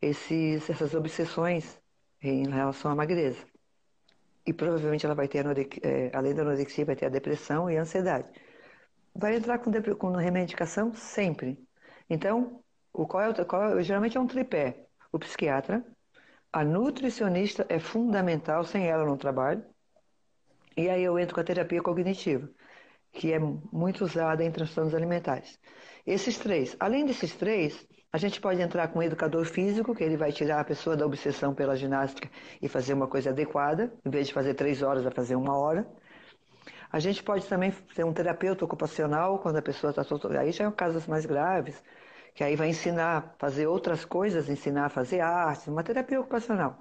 esses, 0.02 0.70
essas 0.70 0.94
obsessões 0.94 1.78
em 2.22 2.48
relação 2.50 2.92
à 2.92 2.96
magreza. 2.96 3.44
E 4.46 4.54
provavelmente 4.54 5.06
ela 5.06 5.16
vai 5.16 5.28
ter, 5.28 5.46
é, 5.82 6.12
além 6.14 6.34
da 6.34 6.42
anorexia, 6.42 6.86
vai 6.86 6.96
ter 6.96 7.06
a 7.08 7.10
depressão 7.10 7.70
e 7.70 7.78
a 7.78 7.82
ansiedade. 7.82 8.30
Vai 9.16 9.36
entrar 9.36 9.60
com, 9.60 9.72
com 9.98 10.12
remedicação 10.12 10.94
sempre. 10.94 11.58
Então, 12.10 12.64
o 12.92 13.08
qual, 13.08 13.24
é 13.24 13.30
o, 13.30 13.46
qual 13.46 13.80
é, 13.80 13.84
geralmente 13.84 14.18
é 14.18 14.20
um 14.20 14.28
tripé. 14.28 14.86
O 15.12 15.20
psiquiatra, 15.20 15.86
a 16.52 16.64
nutricionista 16.64 17.66
é 17.70 17.80
fundamental, 17.80 18.64
sem 18.64 18.88
ela 18.88 19.06
não 19.06 19.18
trabalho. 19.18 19.64
E 20.78 20.90
aí 20.90 21.04
eu 21.04 21.18
entro 21.20 21.36
com 21.36 21.42
a 21.42 21.44
terapia 21.44 21.82
cognitiva, 21.82 22.50
que 23.12 23.32
é 23.32 23.40
muito 23.40 24.04
usada 24.04 24.44
em 24.44 24.52
transtornos 24.52 24.94
alimentares. 24.94 25.60
Esses 26.06 26.38
três. 26.38 26.76
Além 26.80 27.06
desses 27.06 27.34
três, 27.36 27.88
a 28.12 28.18
gente 28.18 28.40
pode 28.40 28.62
entrar 28.62 28.88
com 28.90 29.00
um 29.00 29.04
educador 29.04 29.46
físico, 29.46 29.96
que 29.96 30.04
ele 30.04 30.18
vai 30.18 30.32
tirar 30.32 30.60
a 30.60 30.64
pessoa 30.64 30.96
da 30.96 31.06
obsessão 31.06 31.54
pela 31.56 31.76
ginástica 31.76 32.30
e 32.62 32.68
fazer 32.68 32.94
uma 32.94 33.08
coisa 33.08 33.32
adequada, 33.32 33.92
em 34.06 34.10
vez 34.10 34.28
de 34.28 34.34
fazer 34.34 34.54
três 34.54 34.84
horas, 34.84 35.04
vai 35.04 35.12
fazer 35.12 35.36
uma 35.36 35.58
hora. 35.58 35.88
A 36.94 37.00
gente 37.00 37.24
pode 37.24 37.48
também 37.48 37.72
ter 37.96 38.04
um 38.06 38.14
terapeuta 38.14 38.64
ocupacional, 38.64 39.40
quando 39.40 39.58
a 39.58 39.64
pessoa 39.64 39.90
está. 39.90 40.04
Aí 40.40 40.52
já 40.52 40.66
é 40.66 40.68
um 40.68 40.72
casos 40.72 41.08
mais 41.08 41.26
graves, 41.26 41.84
que 42.36 42.44
aí 42.44 42.56
vai 42.56 42.70
ensinar 42.70 43.18
a 43.18 43.22
fazer 43.40 43.66
outras 43.66 44.06
coisas, 44.06 44.48
ensinar 44.48 44.86
a 44.86 44.90
fazer 44.90 45.20
arte, 45.20 45.72
uma 45.72 45.84
terapia 45.84 46.20
ocupacional. 46.20 46.80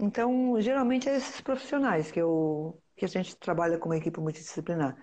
Então, 0.00 0.58
geralmente 0.60 1.10
é 1.10 1.16
esses 1.16 1.42
profissionais 1.42 2.10
que, 2.10 2.20
eu, 2.20 2.80
que 2.96 3.04
a 3.04 3.08
gente 3.08 3.36
trabalha 3.36 3.78
com 3.78 3.90
uma 3.90 3.98
equipe 3.98 4.18
multidisciplinar. 4.18 4.96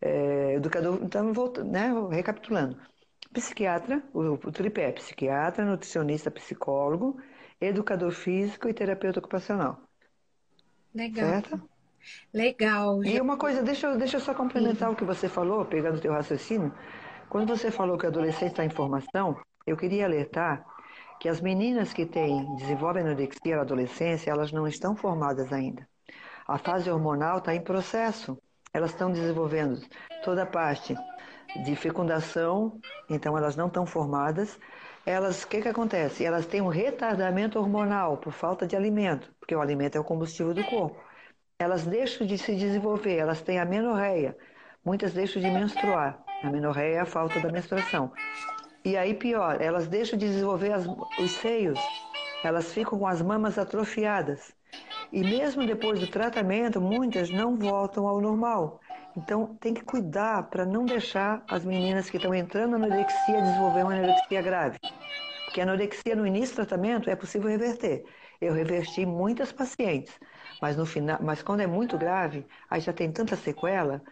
É, 0.00 0.54
educador, 0.54 0.98
então, 1.00 1.32
volta, 1.32 1.62
né, 1.62 1.92
recapitulando. 2.10 2.76
Psiquiatra, 3.32 4.02
o, 4.12 4.32
o 4.32 4.52
tripé, 4.52 4.90
psiquiatra, 4.90 5.64
nutricionista, 5.64 6.32
psicólogo, 6.32 7.16
educador 7.60 8.10
físico 8.10 8.68
e 8.68 8.74
terapeuta 8.74 9.20
ocupacional. 9.20 9.80
Legal. 10.92 11.26
Certo? 11.26 11.77
Legal. 12.32 13.02
E 13.04 13.20
uma 13.20 13.36
coisa, 13.36 13.62
deixa, 13.62 13.96
deixa 13.96 14.16
eu 14.16 14.20
só 14.20 14.34
complementar 14.34 14.88
Sim. 14.88 14.94
o 14.94 14.96
que 14.96 15.04
você 15.04 15.28
falou, 15.28 15.64
pegando 15.64 15.96
o 15.96 16.00
teu 16.00 16.12
raciocínio. 16.12 16.72
Quando 17.28 17.48
você 17.56 17.70
falou 17.70 17.98
que 17.98 18.06
o 18.06 18.08
adolescente 18.08 18.52
está 18.52 18.64
em 18.64 18.70
formação, 18.70 19.36
eu 19.66 19.76
queria 19.76 20.04
alertar 20.04 20.64
que 21.20 21.28
as 21.28 21.40
meninas 21.40 21.92
que 21.92 22.06
têm, 22.06 22.54
desenvolvem 22.56 23.02
anorexia 23.02 23.56
na 23.56 23.62
adolescência, 23.62 24.30
elas 24.30 24.52
não 24.52 24.66
estão 24.66 24.94
formadas 24.94 25.52
ainda. 25.52 25.86
A 26.46 26.58
fase 26.58 26.90
hormonal 26.90 27.38
está 27.38 27.54
em 27.54 27.60
processo. 27.60 28.38
Elas 28.72 28.90
estão 28.90 29.10
desenvolvendo 29.10 29.80
toda 30.22 30.42
a 30.42 30.46
parte 30.46 30.94
de 31.64 31.74
fecundação, 31.74 32.78
então 33.08 33.36
elas 33.36 33.56
não 33.56 33.66
estão 33.66 33.84
formadas. 33.84 34.58
Elas, 35.04 35.42
o 35.42 35.48
que, 35.48 35.62
que 35.62 35.68
acontece? 35.68 36.24
Elas 36.24 36.46
têm 36.46 36.60
um 36.60 36.68
retardamento 36.68 37.58
hormonal 37.58 38.18
por 38.18 38.32
falta 38.32 38.66
de 38.66 38.76
alimento, 38.76 39.32
porque 39.40 39.54
o 39.54 39.60
alimento 39.60 39.96
é 39.96 40.00
o 40.00 40.04
combustível 40.04 40.54
do 40.54 40.64
corpo 40.64 41.07
elas 41.60 41.84
deixam 41.84 42.24
de 42.24 42.38
se 42.38 42.54
desenvolver, 42.54 43.16
elas 43.16 43.42
têm 43.42 43.58
amenorreia. 43.58 44.36
Muitas 44.84 45.12
deixam 45.12 45.42
de 45.42 45.50
menstruar. 45.50 46.22
A 46.44 46.46
amenorreia 46.46 46.98
é 46.98 47.00
a 47.00 47.04
falta 47.04 47.40
da 47.40 47.50
menstruação. 47.50 48.12
E 48.84 48.96
aí, 48.96 49.12
pior, 49.12 49.60
elas 49.60 49.88
deixam 49.88 50.16
de 50.16 50.28
desenvolver 50.28 50.72
as, 50.72 50.86
os 50.86 51.32
seios, 51.32 51.80
elas 52.44 52.72
ficam 52.72 52.96
com 52.96 53.08
as 53.08 53.20
mamas 53.20 53.58
atrofiadas. 53.58 54.52
E 55.12 55.20
mesmo 55.20 55.66
depois 55.66 55.98
do 55.98 56.06
tratamento, 56.06 56.80
muitas 56.80 57.28
não 57.28 57.56
voltam 57.56 58.06
ao 58.06 58.20
normal. 58.20 58.80
Então, 59.16 59.56
tem 59.60 59.74
que 59.74 59.82
cuidar 59.82 60.44
para 60.44 60.64
não 60.64 60.84
deixar 60.84 61.42
as 61.48 61.64
meninas 61.64 62.08
que 62.08 62.18
estão 62.18 62.32
entrando 62.32 62.78
na 62.78 62.86
anorexia 62.86 63.42
desenvolver 63.42 63.82
uma 63.82 63.94
anorexia 63.94 64.42
grave. 64.42 64.78
Porque 65.46 65.60
a 65.60 65.64
anorexia 65.64 66.14
no 66.14 66.24
início 66.24 66.54
do 66.54 66.64
tratamento 66.64 67.10
é 67.10 67.16
possível 67.16 67.48
reverter. 67.48 68.04
Eu 68.40 68.54
reverti 68.54 69.04
muitas 69.04 69.50
pacientes. 69.50 70.14
Mas 70.60 70.76
no 70.76 70.84
final, 70.84 71.18
mas 71.22 71.42
quando 71.42 71.60
é 71.60 71.66
muito 71.66 71.96
grave, 71.96 72.46
aí 72.68 72.80
já 72.80 72.92
tem 72.92 73.10
tanta 73.12 73.36
sequela, 73.36 74.02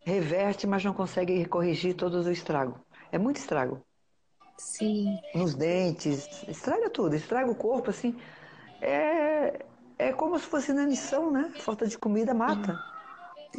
reverte, 0.00 0.66
mas 0.66 0.84
não 0.84 0.92
consegue 0.92 1.44
corrigir 1.46 1.94
todo 1.94 2.14
o 2.16 2.30
estrago. 2.30 2.78
É 3.12 3.18
muito 3.18 3.36
estrago. 3.36 3.84
Sim. 4.58 5.18
Nos 5.34 5.54
dentes, 5.54 6.44
estraga 6.48 6.90
tudo, 6.90 7.14
estraga 7.14 7.50
o 7.50 7.54
corpo, 7.54 7.90
assim. 7.90 8.16
É, 8.80 9.64
é 9.98 10.12
como 10.12 10.38
se 10.38 10.46
fosse 10.46 10.72
na 10.72 10.86
missão, 10.86 11.30
né? 11.30 11.52
Falta 11.60 11.86
de 11.86 11.98
comida 11.98 12.34
mata. 12.34 12.78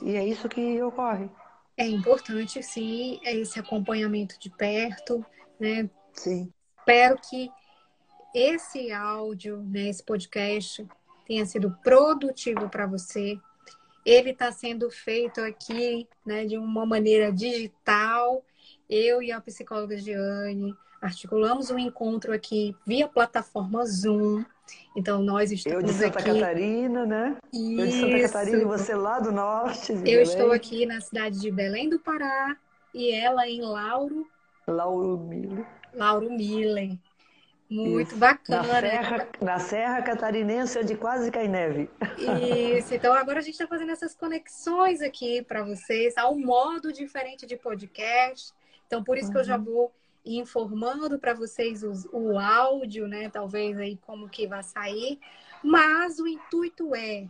E 0.03 0.15
é 0.15 0.25
isso 0.25 0.49
que 0.49 0.81
ocorre. 0.83 1.29
É 1.77 1.87
importante, 1.87 2.61
sim, 2.63 3.19
esse 3.23 3.59
acompanhamento 3.59 4.39
de 4.39 4.49
perto, 4.49 5.25
né? 5.59 5.89
Sim. 6.13 6.51
Espero 6.79 7.17
que 7.29 7.49
esse 8.33 8.91
áudio, 8.91 9.61
né, 9.63 9.89
esse 9.89 10.03
podcast, 10.03 10.85
tenha 11.25 11.45
sido 11.45 11.75
produtivo 11.83 12.69
para 12.69 12.85
você. 12.85 13.39
Ele 14.05 14.29
está 14.29 14.51
sendo 14.51 14.89
feito 14.91 15.41
aqui 15.41 16.07
né, 16.25 16.45
de 16.45 16.57
uma 16.57 16.85
maneira 16.85 17.31
digital. 17.31 18.43
Eu 18.89 19.21
e 19.21 19.31
a 19.31 19.41
psicóloga 19.41 19.97
Giane 19.97 20.75
articulamos 21.01 21.71
um 21.71 21.79
encontro 21.79 22.33
aqui 22.33 22.75
via 22.85 23.07
plataforma 23.07 23.85
Zoom. 23.85 24.43
Então, 24.95 25.21
nós 25.21 25.51
estamos 25.51 25.77
aqui... 25.77 25.85
Eu 25.85 25.93
de 25.93 25.97
Santa 25.97 26.19
aqui... 26.19 26.39
Catarina, 26.39 27.05
né? 27.05 27.37
Isso. 27.53 27.81
Eu 27.81 27.85
de 27.87 27.91
Santa 27.93 28.21
Catarina 28.21 28.57
e 28.61 28.65
você 28.65 28.95
lá 28.95 29.19
do 29.19 29.31
norte 29.31 29.91
Eu 29.91 30.01
Belém. 30.01 30.21
estou 30.23 30.51
aqui 30.51 30.85
na 30.85 31.01
cidade 31.01 31.39
de 31.39 31.51
Belém 31.51 31.89
do 31.89 31.99
Pará 31.99 32.55
e 32.93 33.11
ela 33.11 33.47
em 33.47 33.61
Lauro... 33.61 34.27
Lauro 34.67 35.17
Miller. 35.19 35.65
Lauro 35.93 36.31
Miller. 36.31 36.97
Muito 37.69 38.09
Isso. 38.09 38.17
bacana. 38.17 38.61
Na 38.61 38.79
Serra, 38.81 39.27
na 39.41 39.59
Serra 39.59 40.01
Catarinense, 40.03 40.79
onde 40.79 40.95
quase 40.95 41.31
cai 41.31 41.47
neve. 41.47 41.89
Isso, 42.77 42.93
então 42.93 43.13
agora 43.13 43.39
a 43.39 43.41
gente 43.41 43.53
está 43.53 43.67
fazendo 43.67 43.91
essas 43.91 44.13
conexões 44.13 45.01
aqui 45.01 45.41
para 45.41 45.63
vocês, 45.63 46.15
ao 46.17 46.37
modo 46.37 46.93
diferente 46.93 47.45
de 47.45 47.57
podcast. 47.57 48.53
Então, 48.85 49.03
por 49.03 49.17
isso 49.17 49.27
uhum. 49.27 49.33
que 49.33 49.39
eu 49.39 49.43
já 49.43 49.57
uhum. 49.57 49.63
vou 49.63 49.91
informando 50.23 51.19
para 51.19 51.33
vocês 51.33 51.83
os, 51.83 52.05
o 52.11 52.37
áudio, 52.37 53.07
né? 53.07 53.29
Talvez 53.29 53.77
aí 53.77 53.97
como 53.97 54.29
que 54.29 54.47
vai 54.47 54.63
sair. 54.63 55.19
Mas 55.63 56.19
o 56.19 56.27
intuito 56.27 56.95
é 56.95 57.27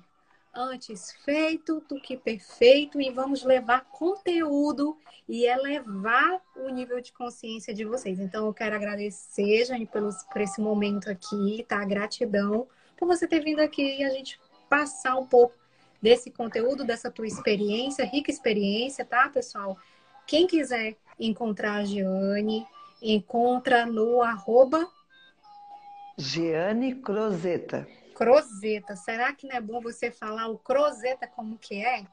antes 0.55 1.11
feito 1.23 1.83
do 1.87 1.99
que 1.99 2.15
perfeito 2.15 2.99
e 2.99 3.11
vamos 3.11 3.43
levar 3.43 3.85
conteúdo 3.85 4.97
e 5.27 5.45
elevar 5.45 6.41
o 6.55 6.69
nível 6.69 7.01
de 7.01 7.11
consciência 7.11 7.73
de 7.73 7.83
vocês. 7.83 8.19
Então, 8.19 8.45
eu 8.45 8.53
quero 8.53 8.75
agradecer, 8.75 9.65
Jane, 9.65 9.85
pelos, 9.85 10.23
por 10.23 10.41
esse 10.41 10.61
momento 10.61 11.09
aqui, 11.09 11.65
tá? 11.67 11.83
Gratidão 11.83 12.67
por 12.97 13.07
você 13.07 13.27
ter 13.27 13.41
vindo 13.41 13.59
aqui 13.59 13.99
e 13.99 14.03
a 14.03 14.09
gente 14.09 14.39
passar 14.69 15.15
um 15.15 15.25
pouco 15.25 15.55
desse 16.01 16.31
conteúdo, 16.31 16.85
dessa 16.85 17.11
tua 17.11 17.27
experiência, 17.27 18.05
rica 18.05 18.31
experiência, 18.31 19.03
tá, 19.03 19.29
pessoal? 19.29 19.77
Quem 20.27 20.47
quiser 20.47 20.95
encontrar 21.19 21.75
a 21.75 21.83
Giane, 21.83 22.65
encontra 23.01 23.85
no 23.85 24.21
arroba... 24.21 24.87
Giane 26.17 26.95
Crozeta. 26.95 27.87
Crozeta. 28.15 28.95
Será 28.95 29.33
que 29.33 29.45
não 29.47 29.55
é 29.55 29.61
bom 29.61 29.81
você 29.81 30.09
falar 30.09 30.47
o 30.47 30.57
Crozeta 30.57 31.27
como 31.27 31.57
que 31.57 31.85
é? 31.85 32.05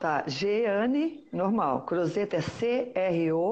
Tá, 0.00 0.24
Giane, 0.26 1.28
normal. 1.32 1.82
Crozeta 1.82 2.36
é 2.36 2.40
C-R-O-Z-E-T-A. 2.40 3.46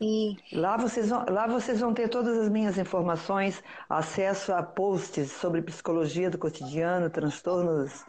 E... 0.00 0.36
Lá, 0.52 0.76
vocês 0.76 1.08
vão, 1.08 1.24
lá 1.28 1.46
vocês 1.46 1.80
vão 1.80 1.92
ter 1.92 2.08
todas 2.08 2.38
as 2.38 2.48
minhas 2.48 2.78
informações, 2.78 3.62
acesso 3.88 4.52
a 4.52 4.62
posts 4.62 5.32
sobre 5.32 5.60
psicologia 5.60 6.30
do 6.30 6.38
cotidiano, 6.38 7.10
transtornos, 7.10 8.04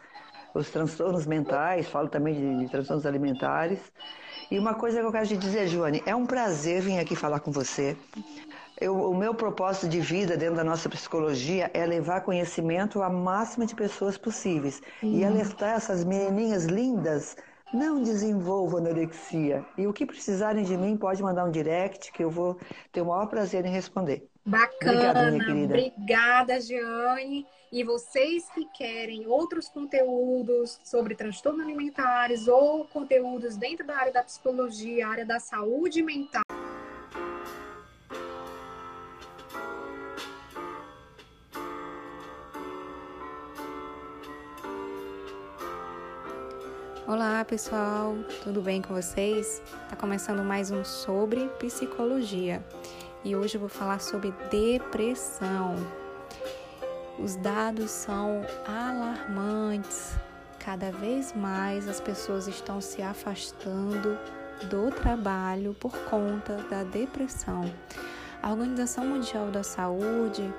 os 0.54 0.70
transtornos 0.70 1.26
mentais, 1.26 1.90
falo 1.90 2.08
também 2.08 2.36
de, 2.36 2.60
de 2.60 2.72
transtornos 2.72 3.06
alimentares. 3.06 3.80
E 4.52 4.60
uma 4.60 4.74
coisa 4.76 5.00
que 5.00 5.06
eu 5.06 5.12
quero 5.12 5.28
te 5.28 5.38
dizer, 5.38 5.68
Joane, 5.68 6.02
é 6.06 6.16
um 6.16 6.26
prazer 6.26 6.82
vir 6.82 7.00
aqui 7.00 7.16
falar 7.16 7.40
com 7.40 7.52
você. 7.52 7.98
Eu, 8.82 8.96
o 8.96 9.14
meu 9.14 9.34
propósito 9.34 9.90
de 9.90 10.00
vida 10.00 10.38
dentro 10.38 10.56
da 10.56 10.64
nossa 10.64 10.88
psicologia 10.88 11.70
é 11.74 11.86
levar 11.86 12.22
conhecimento 12.22 13.02
à 13.02 13.10
máxima 13.10 13.66
de 13.66 13.76
pessoas 13.76 14.18
possíveis 14.18 14.82
e 15.04 15.26
alertar 15.26 15.76
essas 15.76 16.06
menininhas 16.06 16.66
lindas. 16.66 17.36
Não 17.74 18.02
desenvolvam 18.02 18.80
anorexia. 18.80 19.66
E 19.78 19.86
o 19.86 19.94
que 19.94 20.06
precisarem 20.06 20.64
de 20.64 20.78
mim, 20.78 20.96
pode 20.98 21.22
mandar 21.22 21.46
um 21.46 21.52
direct 21.52 22.12
que 22.14 22.24
eu 22.24 22.30
vou 22.30 22.58
ter 22.92 23.02
o 23.02 23.06
maior 23.06 23.28
prazer 23.28 23.66
em 23.66 23.72
responder. 23.72 24.28
Bacana. 24.46 24.94
Obrigada, 24.94 25.32
minha 25.32 25.46
querida. 25.46 25.74
Obrigada, 25.76 26.62
Giane. 26.62 27.46
E 27.72 27.84
vocês 27.84 28.50
que 28.56 28.66
querem 28.76 29.28
outros 29.28 29.70
conteúdos 29.70 30.80
sobre 30.84 31.14
transtornos 31.14 31.64
alimentares 31.64 32.48
ou 32.48 32.86
conteúdos 32.86 33.56
dentro 33.56 33.86
da 33.86 33.96
área 33.96 34.12
da 34.12 34.24
psicologia, 34.24 35.08
área 35.08 35.26
da 35.26 35.40
saúde 35.40 36.02
mental, 36.02 36.42
Olá 47.40 47.46
pessoal, 47.46 48.18
tudo 48.44 48.62
bem 48.62 48.82
com 48.82 48.94
vocês? 48.94 49.62
Tá 49.90 49.96
começando 49.96 50.44
mais 50.44 50.72
um 50.72 50.84
sobre 50.84 51.48
psicologia 51.58 52.62
e 53.24 53.34
hoje 53.34 53.56
eu 53.56 53.62
vou 53.62 53.70
falar 53.70 54.02
sobre 54.02 54.34
depressão. 54.52 55.76
Os 57.18 57.38
dados 57.38 57.92
são 57.92 58.42
alarmantes. 58.68 60.18
Cada 60.60 60.92
vez 60.92 61.32
mais 61.32 61.88
as 61.88 62.02
pessoas 62.02 62.46
estão 62.46 62.82
se 62.82 63.02
afastando 63.02 64.20
do 64.70 64.92
trabalho 64.92 65.74
por 65.74 65.98
conta 66.10 66.58
da 66.70 66.84
depressão. 66.84 67.74
A 68.44 68.52
Organização 68.52 69.06
Mundial 69.06 69.50
da 69.50 69.64
Saúde 69.64 70.54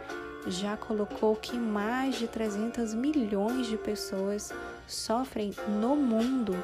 já 0.47 0.79
colocou 0.79 1.37
que 1.37 1.59
mais 1.59 2.19
de 2.19 2.27
300 2.27 2.95
milhões 2.95 3.67
de 3.67 3.77
pessoas 3.77 4.51
sofrem 4.87 5.53
no 5.69 5.95
mundo 5.95 6.57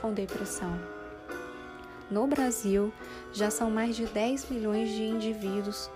com 0.00 0.12
depressão. 0.12 0.78
No 2.10 2.26
Brasil, 2.26 2.92
já 3.32 3.50
são 3.50 3.70
mais 3.70 3.96
de 3.96 4.06
10 4.06 4.48
milhões 4.50 4.90
de 4.90 5.02
indivíduos 5.02 5.90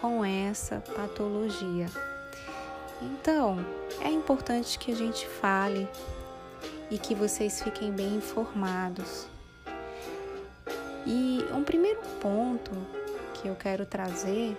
com 0.00 0.24
essa 0.24 0.82
patologia. 0.94 1.86
Então, 3.00 3.64
é 4.00 4.10
importante 4.10 4.78
que 4.78 4.92
a 4.92 4.96
gente 4.96 5.26
fale 5.26 5.88
e 6.90 6.98
que 6.98 7.14
vocês 7.14 7.62
fiquem 7.62 7.92
bem 7.92 8.16
informados. 8.16 9.26
E 11.06 11.44
um 11.52 11.62
primeiro 11.62 12.00
ponto 12.20 12.72
que 13.34 13.48
eu 13.48 13.54
quero 13.54 13.86
trazer 13.86 14.56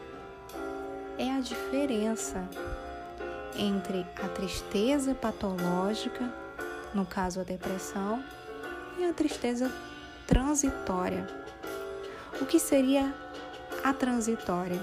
é 1.17 1.31
a 1.31 1.39
diferença 1.39 2.47
entre 3.55 4.05
a 4.23 4.27
tristeza 4.29 5.13
patológica, 5.13 6.33
no 6.93 7.05
caso 7.05 7.41
a 7.41 7.43
depressão, 7.43 8.23
e 8.99 9.05
a 9.05 9.13
tristeza 9.13 9.71
transitória. 10.27 11.25
O 12.41 12.45
que 12.45 12.59
seria 12.59 13.13
a 13.83 13.93
transitória? 13.93 14.79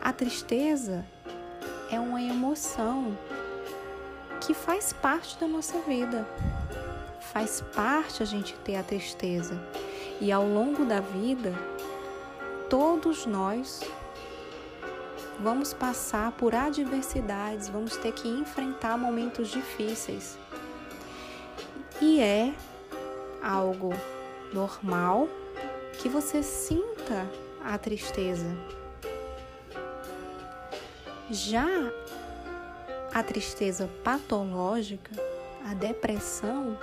A 0.00 0.12
tristeza 0.12 1.04
é 1.90 2.00
uma 2.00 2.20
emoção 2.20 3.16
que 4.40 4.52
faz 4.52 4.92
parte 4.92 5.38
da 5.38 5.46
nossa 5.46 5.78
vida. 5.80 6.26
Faz 7.32 7.60
parte 7.74 8.22
a 8.22 8.26
gente 8.26 8.54
ter 8.64 8.76
a 8.76 8.82
tristeza. 8.82 9.54
E 10.20 10.32
ao 10.32 10.46
longo 10.46 10.84
da 10.84 11.00
vida, 11.00 11.54
todos 12.68 13.26
nós 13.26 13.80
vamos 15.38 15.72
passar 15.72 16.32
por 16.32 16.54
adversidades, 16.54 17.68
vamos 17.68 17.96
ter 17.96 18.12
que 18.12 18.28
enfrentar 18.28 18.98
momentos 18.98 19.48
difíceis. 19.48 20.38
E 22.00 22.20
é 22.20 22.52
algo 23.42 23.90
normal 24.52 25.28
que 25.98 26.08
você 26.08 26.42
sinta 26.42 27.26
a 27.64 27.76
tristeza. 27.78 28.46
Já 31.30 31.66
a 33.12 33.22
tristeza 33.22 33.88
patológica, 34.02 35.12
a 35.68 35.74
depressão, 35.74 36.78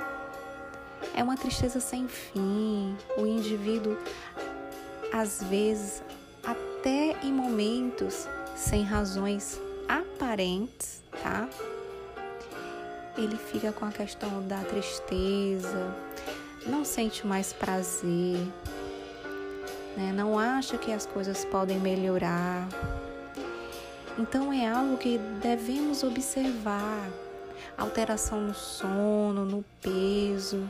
é 1.15 1.23
uma 1.23 1.37
tristeza 1.37 1.79
sem 1.79 2.07
fim. 2.07 2.95
O 3.17 3.25
indivíduo, 3.25 3.97
às 5.11 5.43
vezes, 5.43 6.03
até 6.43 7.15
em 7.23 7.33
momentos 7.33 8.27
sem 8.55 8.83
razões 8.83 9.59
aparentes, 9.87 11.01
tá? 11.23 11.49
Ele 13.17 13.35
fica 13.37 13.71
com 13.71 13.85
a 13.85 13.91
questão 13.91 14.47
da 14.47 14.59
tristeza, 14.59 15.93
não 16.65 16.83
sente 16.83 17.25
mais 17.25 17.53
prazer, 17.53 18.37
né? 19.95 20.11
não 20.13 20.37
acha 20.37 20.77
que 20.77 20.91
as 20.91 21.05
coisas 21.05 21.45
podem 21.45 21.79
melhorar. 21.79 22.67
Então 24.17 24.51
é 24.51 24.67
algo 24.67 24.97
que 24.97 25.17
devemos 25.41 26.03
observar. 26.03 27.09
Alteração 27.77 28.41
no 28.41 28.53
sono, 28.53 29.45
no 29.45 29.63
peso, 29.81 30.69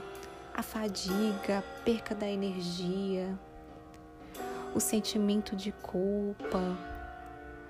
a 0.53 0.61
fadiga, 0.61 1.59
a 1.59 1.83
perca 1.83 2.13
da 2.13 2.27
energia, 2.27 3.27
o 4.75 4.79
sentimento 4.79 5.55
de 5.55 5.71
culpa, 5.71 6.77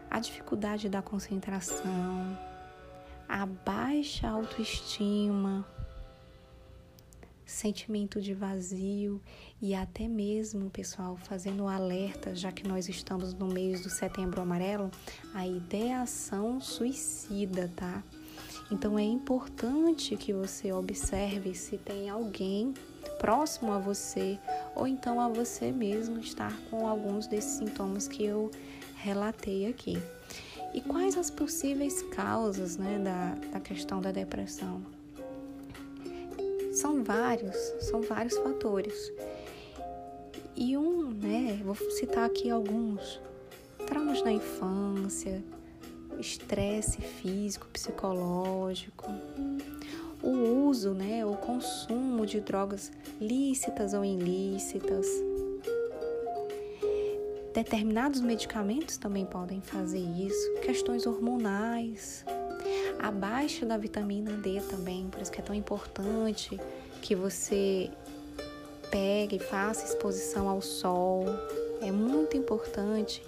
a 0.09 0.19
dificuldade 0.19 0.89
da 0.89 1.01
concentração, 1.01 2.37
a 3.27 3.45
baixa 3.45 4.27
autoestima, 4.27 5.65
sentimento 7.49 8.21
de 8.21 8.33
vazio 8.33 9.21
e 9.61 9.73
até 9.73 10.07
mesmo, 10.07 10.69
pessoal, 10.69 11.17
fazendo 11.17 11.63
um 11.63 11.67
alerta, 11.67 12.35
já 12.35 12.51
que 12.51 12.67
nós 12.67 12.87
estamos 12.87 13.33
no 13.33 13.47
mês 13.47 13.81
do 13.81 13.89
setembro 13.89 14.41
amarelo, 14.41 14.91
a 15.33 15.45
ideação 15.45 16.61
suicida, 16.61 17.71
tá? 17.75 18.03
Então 18.71 18.99
é 18.99 19.03
importante 19.03 20.15
que 20.15 20.31
você 20.31 20.71
observe 20.71 21.55
se 21.55 21.77
tem 21.77 22.09
alguém 22.09 22.73
próximo 23.17 23.73
a 23.73 23.79
você 23.79 24.39
ou 24.75 24.87
então 24.87 25.19
a 25.19 25.27
você 25.27 25.71
mesmo 25.71 26.19
estar 26.19 26.55
com 26.69 26.87
alguns 26.87 27.27
desses 27.27 27.57
sintomas 27.57 28.07
que 28.07 28.23
eu 28.23 28.51
relatei 28.95 29.65
aqui. 29.65 29.97
E 30.73 30.81
quais 30.81 31.17
as 31.17 31.31
possíveis 31.31 32.03
causas 32.03 32.77
né, 32.77 32.99
da, 32.99 33.35
da 33.51 33.59
questão 33.59 33.99
da 33.99 34.11
depressão? 34.11 34.98
São 36.79 37.03
vários, 37.03 37.57
são 37.81 38.01
vários 38.01 38.37
fatores. 38.37 39.11
E 40.55 40.77
um, 40.77 41.09
né? 41.09 41.59
Vou 41.61 41.75
citar 41.75 42.23
aqui 42.23 42.49
alguns. 42.49 43.19
Traumas 43.85 44.23
na 44.23 44.31
infância, 44.31 45.43
estresse 46.17 47.01
físico, 47.01 47.67
psicológico, 47.67 49.07
o 50.23 50.67
uso, 50.69 50.91
né, 50.91 51.25
o 51.25 51.35
consumo 51.35 52.25
de 52.25 52.39
drogas 52.39 52.93
lícitas 53.19 53.93
ou 53.93 54.05
ilícitas. 54.05 55.05
Determinados 57.53 58.21
medicamentos 58.21 58.95
também 58.95 59.25
podem 59.25 59.59
fazer 59.59 59.99
isso, 59.99 60.53
questões 60.61 61.05
hormonais, 61.05 62.23
a 62.99 63.11
baixa 63.11 63.65
da 63.65 63.77
vitamina 63.77 64.31
D 64.31 64.61
também, 64.69 65.07
por 65.09 65.21
isso 65.21 65.31
que 65.31 65.39
é 65.39 65.43
tão 65.43 65.55
importante 65.55 66.59
que 67.01 67.15
você 67.15 67.89
pegue 68.91 69.39
faça 69.39 69.85
exposição 69.85 70.49
ao 70.49 70.61
sol. 70.61 71.25
É 71.81 71.91
muito 71.91 72.35
importante 72.35 73.23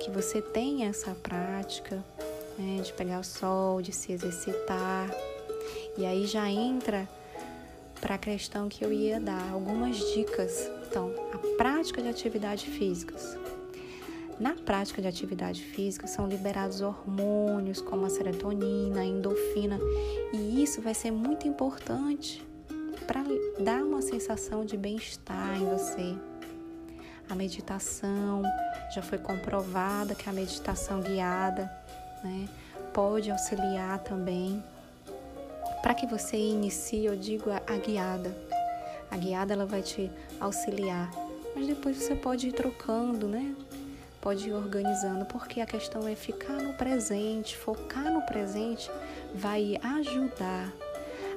que 0.00 0.10
você 0.10 0.42
tenha 0.42 0.88
essa 0.88 1.14
prática 1.14 2.04
né, 2.58 2.80
de 2.82 2.92
pegar 2.92 3.20
o 3.20 3.24
sol, 3.24 3.80
de 3.80 3.92
se 3.92 4.12
exercitar. 4.12 5.10
E 5.96 6.04
aí 6.04 6.26
já 6.26 6.48
entra 6.50 7.08
para 8.00 8.16
a 8.16 8.18
questão 8.18 8.68
que 8.68 8.84
eu 8.84 8.92
ia 8.92 9.20
dar 9.20 9.50
algumas 9.52 9.96
dicas. 10.14 10.70
Então, 10.88 11.12
a 11.32 11.38
prática 11.56 12.02
de 12.02 12.08
atividades 12.08 12.64
físicas. 12.64 13.36
Na 14.38 14.52
prática 14.52 15.00
de 15.00 15.08
atividade 15.08 15.62
física 15.62 16.06
são 16.06 16.28
liberados 16.28 16.82
hormônios 16.82 17.80
como 17.80 18.04
a 18.04 18.10
serotonina, 18.10 19.00
a 19.00 19.04
endorfina, 19.04 19.78
e 20.32 20.62
isso 20.62 20.82
vai 20.82 20.92
ser 20.92 21.10
muito 21.10 21.48
importante 21.48 22.46
para 23.06 23.22
dar 23.58 23.82
uma 23.82 24.02
sensação 24.02 24.64
de 24.64 24.76
bem-estar 24.76 25.56
em 25.56 25.64
você. 25.64 26.14
A 27.30 27.34
meditação 27.34 28.42
já 28.94 29.00
foi 29.00 29.16
comprovada 29.16 30.14
que 30.14 30.28
a 30.28 30.32
meditação 30.32 31.00
guiada 31.00 31.70
né, 32.22 32.46
pode 32.92 33.30
auxiliar 33.30 34.00
também. 34.00 34.62
Para 35.82 35.94
que 35.94 36.06
você 36.06 36.36
inicie, 36.36 37.06
eu 37.06 37.16
digo 37.16 37.50
a, 37.50 37.62
a 37.66 37.76
guiada. 37.78 38.36
A 39.10 39.16
guiada 39.16 39.54
ela 39.54 39.64
vai 39.64 39.82
te 39.82 40.10
auxiliar, 40.38 41.10
mas 41.54 41.66
depois 41.66 41.96
você 41.96 42.14
pode 42.14 42.48
ir 42.48 42.52
trocando, 42.52 43.26
né? 43.26 43.54
Pode 44.26 44.48
ir 44.48 44.54
organizando, 44.54 45.24
porque 45.24 45.60
a 45.60 45.66
questão 45.66 46.08
é 46.08 46.16
ficar 46.16 46.54
no 46.54 46.74
presente, 46.74 47.56
focar 47.56 48.12
no 48.12 48.22
presente 48.22 48.90
vai 49.32 49.78
ajudar, 49.80 50.72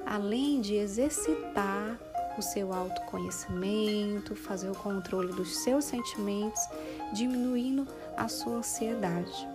além 0.08 0.60
de 0.60 0.74
exercitar 0.74 2.00
o 2.36 2.42
seu 2.42 2.74
autoconhecimento, 2.74 4.36
fazer 4.36 4.72
o 4.72 4.76
controle 4.76 5.32
dos 5.34 5.60
seus 5.60 5.86
sentimentos, 5.86 6.68
diminuindo 7.14 7.88
a 8.18 8.28
sua 8.28 8.56
ansiedade. 8.56 9.48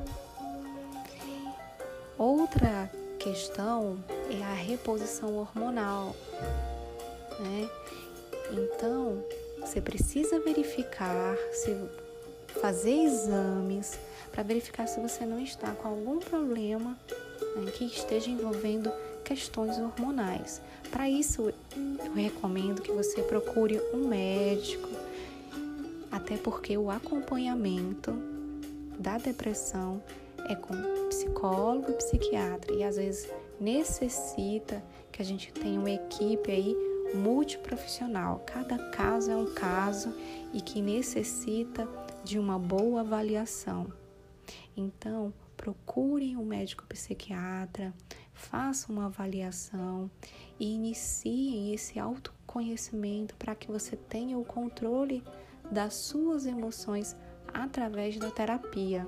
Outra 2.17 2.89
questão 3.19 3.99
é 4.31 4.45
a 4.45 4.55
reposição 4.55 5.37
hormonal, 5.39 6.15
né? 7.41 7.69
Então, 8.53 9.25
você 9.59 9.81
precisa 9.81 10.39
verificar 10.39 11.37
se 11.51 11.77
fazer 12.61 13.05
exames 13.05 13.99
para 14.33 14.43
verificar 14.43 14.87
se 14.87 15.01
você 15.01 15.25
não 15.25 15.41
está 15.41 15.73
com 15.73 15.89
algum 15.89 16.19
problema 16.19 16.99
né, 17.57 17.71
que 17.71 17.85
esteja 17.85 18.31
envolvendo 18.31 18.91
questões 19.25 19.79
hormonais. 19.79 20.61
Para 20.91 21.09
isso, 21.09 21.53
eu 21.77 22.15
recomendo 22.15 22.83
que 22.83 22.93
você 22.93 23.23
procure 23.23 23.81
um 23.93 24.09
médico, 24.09 24.89
até 26.11 26.37
porque 26.37 26.77
o 26.77 26.91
acompanhamento 26.91 28.13
da 28.99 29.19
depressão 29.19 30.03
é 30.49 30.55
com 30.55 30.75
psicólogo 31.09 31.91
e 31.91 31.95
psiquiatra 31.95 32.75
e 32.75 32.85
às 32.85 32.97
vezes 32.97 33.29
necessita 33.61 34.83
que 35.11 35.23
a 35.23 35.25
gente 35.25 35.53
tenha 35.53 35.79
uma 35.79 35.91
equipe 35.91 36.51
aí 36.51 36.77
multiprofissional. 37.15 38.43
Cada 38.47 38.79
caso 38.91 39.31
é 39.31 39.37
um 39.37 39.53
caso 39.55 40.13
e 40.53 40.61
que 40.61 40.83
necessita 40.83 41.89
de 42.25 42.39
uma 42.39 42.59
boa 42.59 43.01
avaliação. 43.01 43.93
Então, 44.77 45.33
procurem 45.57 46.37
um 46.37 46.45
médico 46.45 46.85
psiquiatra, 46.87 47.95
façam 48.33 48.97
uma 48.97 49.07
avaliação 49.07 50.11
e 50.59 50.75
iniciem 50.75 51.73
esse 51.73 51.99
autoconhecimento 51.99 53.35
para 53.37 53.55
que 53.55 53.71
você 53.71 53.97
tenha 53.97 54.37
o 54.39 54.45
controle 54.45 55.23
das 55.71 55.95
suas 55.95 56.47
emoções 56.47 57.17
através 57.53 58.19
da 58.19 58.31
terapia. 58.31 59.07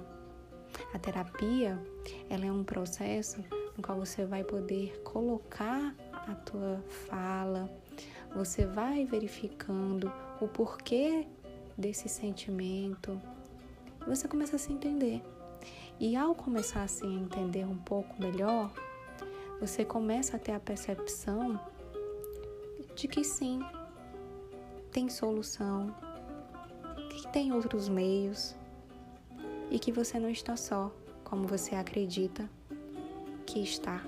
A 0.93 0.99
terapia, 0.99 1.81
ela 2.29 2.47
é 2.47 2.53
um 2.53 2.65
processo 2.65 3.43
no 3.77 3.83
qual 3.83 3.99
você 3.99 4.25
vai 4.25 4.45
poder 4.45 5.01
colocar 5.03 5.95
a 6.13 6.35
tua 6.35 6.83
fala, 7.09 7.71
você 8.35 8.67
vai 8.67 9.05
verificando 9.05 10.13
o 10.41 10.49
porquê 10.49 11.27
desse 11.77 12.09
sentimento, 12.09 13.21
você 14.07 14.27
começa 14.27 14.57
a 14.57 14.59
se 14.59 14.73
entender. 14.73 15.23
E 15.99 16.17
ao 16.17 16.35
começar 16.35 16.83
a 16.83 16.89
se 16.89 17.07
entender 17.07 17.65
um 17.65 17.77
pouco 17.77 18.15
melhor, 18.21 18.71
você 19.61 19.85
começa 19.85 20.37
a 20.37 20.39
ter 20.39 20.53
a 20.53 20.61
percepção 20.61 21.59
de 22.95 23.09
que 23.09 23.25
sim, 23.25 23.61
tem 24.91 25.09
solução, 25.09 25.95
que 27.11 27.27
tem 27.29 27.53
outros 27.53 27.89
meios 27.89 28.55
e 29.71 29.79
que 29.79 29.93
você 29.93 30.19
não 30.19 30.31
está 30.31 30.57
só, 30.57 30.91
como 31.25 31.47
você 31.47 31.75
acredita 31.75 32.49
que 33.45 33.63
está. 33.63 34.05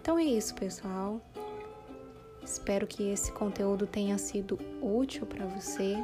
Então 0.00 0.18
é 0.18 0.24
isso, 0.24 0.54
pessoal. 0.54 1.20
Espero 2.44 2.86
que 2.86 3.10
esse 3.10 3.32
conteúdo 3.32 3.86
tenha 3.86 4.18
sido 4.18 4.58
útil 4.82 5.26
para 5.26 5.46
você 5.46 5.96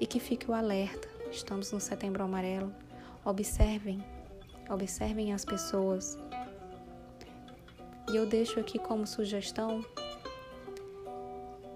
e 0.00 0.06
que 0.06 0.20
fique 0.20 0.48
o 0.48 0.54
alerta. 0.54 1.08
Estamos 1.30 1.72
no 1.72 1.80
Setembro 1.80 2.22
Amarelo. 2.22 2.72
Observem, 3.24 4.04
observem 4.70 5.32
as 5.32 5.44
pessoas. 5.44 6.16
E 8.12 8.16
eu 8.16 8.26
deixo 8.26 8.60
aqui 8.60 8.78
como 8.78 9.06
sugestão: 9.06 9.84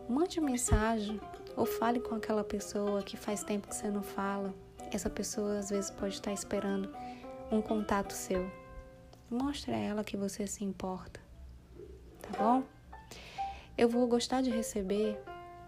mande 0.09 0.41
mensagem 0.41 1.21
ou 1.57 1.67
fale 1.67 1.99
com 1.99 2.15
aquela 2.15 2.45
pessoa 2.45 3.03
que 3.03 3.17
faz 3.17 3.43
tempo 3.43 3.69
que 3.69 3.75
você 3.75 3.91
não 3.91 4.03
fala. 4.03 4.55
Essa 4.93 5.11
pessoa 5.11 5.59
às 5.59 5.71
vezes 5.71 5.91
pode 5.91 6.15
estar 6.15 6.33
esperando 6.33 6.95
um 7.51 7.61
contato 7.61 8.13
seu. 8.13 8.49
Mostre 9.29 9.73
a 9.73 9.79
ela 9.79 10.05
que 10.05 10.17
você 10.17 10.47
se 10.47 10.63
importa, 10.65 11.21
tá 12.23 12.31
bom? 12.39 12.76
Eu 13.77 13.89
vou 13.89 14.07
gostar 14.07 14.43
de 14.43 14.51
receber 14.51 15.19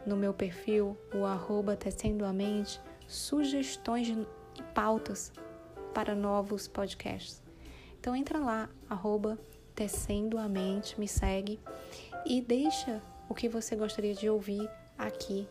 no 0.06 0.16
meu 0.16 0.32
perfil, 0.32 0.96
o 1.14 1.26
arroba 1.26 1.76
Tecendo 1.76 2.24
a 2.24 2.32
Mente, 2.32 2.80
sugestões 3.06 4.08
e 4.08 4.62
pautas 4.74 5.30
para 5.92 6.14
novos 6.14 6.66
podcasts. 6.66 7.42
Então 8.00 8.16
entra 8.16 8.38
lá, 8.38 8.68
arroba 8.88 9.38
Tecendo 9.74 10.38
a 10.38 10.48
Mente, 10.48 10.98
me 10.98 11.06
segue 11.06 11.60
e 12.24 12.40
deixa 12.40 13.02
o 13.28 13.34
que 13.34 13.48
você 13.48 13.76
gostaria 13.76 14.14
de 14.14 14.28
ouvir 14.28 14.68
aqui 14.96 15.46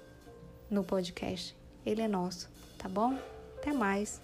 no 0.70 0.84
podcast. 0.84 1.56
Ele 1.86 2.02
é 2.02 2.08
nosso, 2.08 2.50
tá 2.78 2.89
bom? 2.89 3.15
Até 3.58 3.72
mais! 3.72 4.20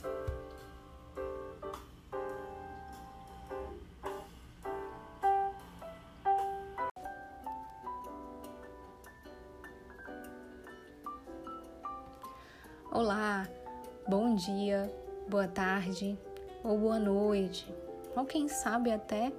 Boa 15.33 15.47
tarde 15.47 16.15
ou 16.63 16.77
boa 16.77 16.99
noite, 16.99 17.67
ou 18.15 18.23
quem 18.23 18.47
sabe 18.47 18.91
até 18.91 19.33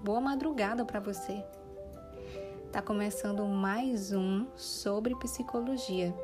boa 0.00 0.20
madrugada 0.20 0.84
para 0.84 1.00
você. 1.00 1.44
Tá 2.70 2.80
começando 2.80 3.44
mais 3.44 4.12
um 4.12 4.46
sobre 4.54 5.16
psicologia 5.16 6.14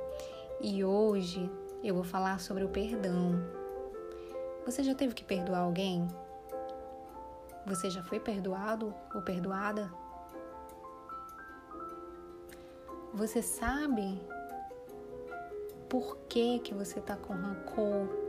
e 0.60 0.84
hoje 0.84 1.50
eu 1.82 1.92
vou 1.92 2.04
falar 2.04 2.38
sobre 2.38 2.62
o 2.62 2.68
perdão. 2.68 3.42
Você 4.64 4.84
já 4.84 4.94
teve 4.94 5.12
que 5.12 5.24
perdoar 5.24 5.62
alguém? 5.62 6.06
Você 7.66 7.90
já 7.90 8.04
foi 8.04 8.20
perdoado 8.20 8.94
ou 9.12 9.22
perdoada? 9.22 9.92
Você 13.12 13.42
sabe 13.42 14.22
por 15.88 16.16
que, 16.28 16.60
que 16.60 16.72
você 16.72 17.00
está 17.00 17.16
com 17.16 17.32
rancor, 17.32 18.27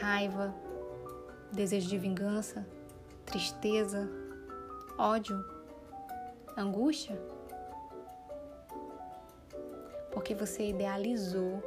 raiva, 0.00 0.54
desejo 1.52 1.88
de 1.88 1.98
vingança, 1.98 2.66
tristeza, 3.26 4.08
ódio, 4.96 5.44
angústia? 6.56 7.18
porque 10.18 10.34
você 10.34 10.70
idealizou. 10.70 11.62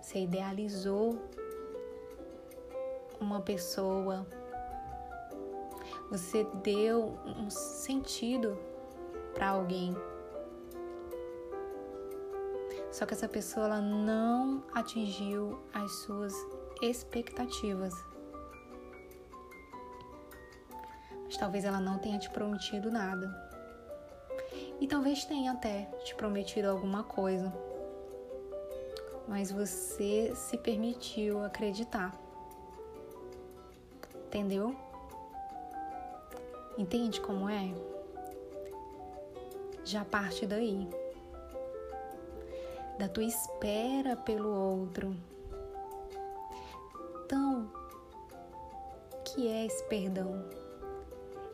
Você 0.00 0.20
idealizou 0.20 1.18
uma 3.20 3.42
pessoa. 3.42 4.26
Você 6.10 6.44
deu 6.64 7.18
um 7.24 7.50
sentido 7.50 8.58
para 9.34 9.50
alguém. 9.50 9.94
Só 13.00 13.06
que 13.06 13.14
essa 13.14 13.26
pessoa 13.26 13.64
ela 13.64 13.80
não 13.80 14.62
atingiu 14.74 15.58
as 15.72 15.90
suas 16.00 16.34
expectativas. 16.82 17.94
Mas 21.24 21.34
talvez 21.38 21.64
ela 21.64 21.80
não 21.80 21.96
tenha 21.96 22.18
te 22.18 22.28
prometido 22.28 22.90
nada. 22.90 23.26
E 24.78 24.86
talvez 24.86 25.24
tenha 25.24 25.52
até 25.52 25.84
te 26.04 26.14
prometido 26.14 26.68
alguma 26.68 27.02
coisa. 27.02 27.50
Mas 29.26 29.50
você 29.50 30.34
se 30.36 30.58
permitiu 30.58 31.42
acreditar. 31.42 32.14
Entendeu? 34.26 34.76
Entende 36.76 37.18
como 37.18 37.48
é? 37.48 37.72
Já 39.86 40.04
parte 40.04 40.44
daí 40.44 40.99
da 43.00 43.08
tua 43.08 43.24
espera 43.24 44.14
pelo 44.14 44.50
outro. 44.50 45.16
Então, 47.24 47.72
o 49.10 49.22
que 49.22 49.48
é 49.48 49.64
esse 49.64 49.82
perdão? 49.84 50.44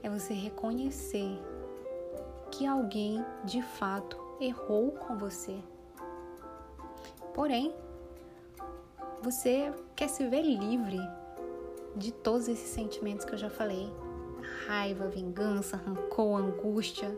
É 0.03 0.11
você 0.11 0.35
reconhecer 0.35 1.41
que 2.51 2.67
alguém 2.67 3.25
de 3.45 3.63
fato 3.63 4.19
errou 4.41 4.91
com 4.91 5.17
você. 5.17 5.57
Porém, 7.33 7.73
você 9.23 9.73
quer 9.95 10.09
se 10.09 10.27
ver 10.27 10.43
livre 10.43 10.99
de 11.95 12.11
todos 12.11 12.49
esses 12.49 12.71
sentimentos 12.71 13.25
que 13.25 13.35
eu 13.35 13.39
já 13.39 13.51
falei: 13.51 13.89
raiva, 14.67 15.07
vingança, 15.07 15.77
rancor, 15.77 16.41
angústia. 16.41 17.15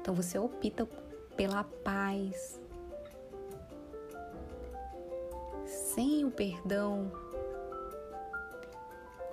Então 0.00 0.14
você 0.14 0.38
opta 0.38 0.88
pela 1.36 1.62
paz, 1.62 2.58
sem 5.94 6.24
o 6.24 6.30
perdão, 6.30 7.10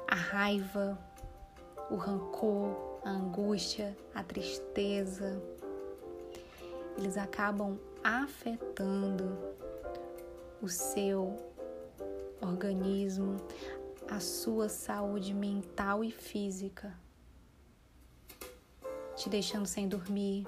a 0.08 0.16
raiva, 0.16 0.98
o 1.92 1.96
rancor, 1.96 3.00
a 3.06 3.12
angústia, 3.12 3.96
a 4.14 4.24
tristeza, 4.24 5.40
eles 6.98 7.16
acabam 7.16 7.78
afetando 8.04 9.38
o 10.60 10.68
seu 10.68 11.38
organismo, 12.42 13.38
a 14.10 14.20
sua 14.20 14.68
saúde 14.68 15.36
mental 15.36 16.04
e 16.04 16.12
física, 16.12 16.92
te 19.16 19.30
deixando 19.30 19.68
sem 19.68 19.88
dormir, 19.88 20.48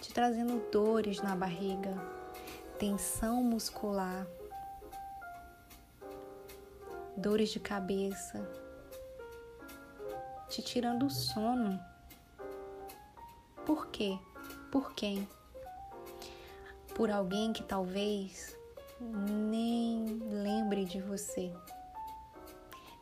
te 0.00 0.14
trazendo 0.14 0.66
dores 0.70 1.20
na 1.20 1.36
barriga, 1.36 1.94
tensão 2.78 3.42
muscular 3.42 4.26
dores 7.16 7.50
de 7.50 7.60
cabeça, 7.60 8.48
te 10.48 10.62
tirando 10.62 11.06
o 11.06 11.10
sono. 11.10 11.80
Por 13.64 13.88
quê? 13.88 14.18
Por 14.70 14.94
quem? 14.94 15.28
Por 16.94 17.10
alguém 17.10 17.52
que 17.52 17.62
talvez 17.62 18.56
nem 19.00 20.04
lembre 20.30 20.84
de 20.84 21.00
você, 21.00 21.52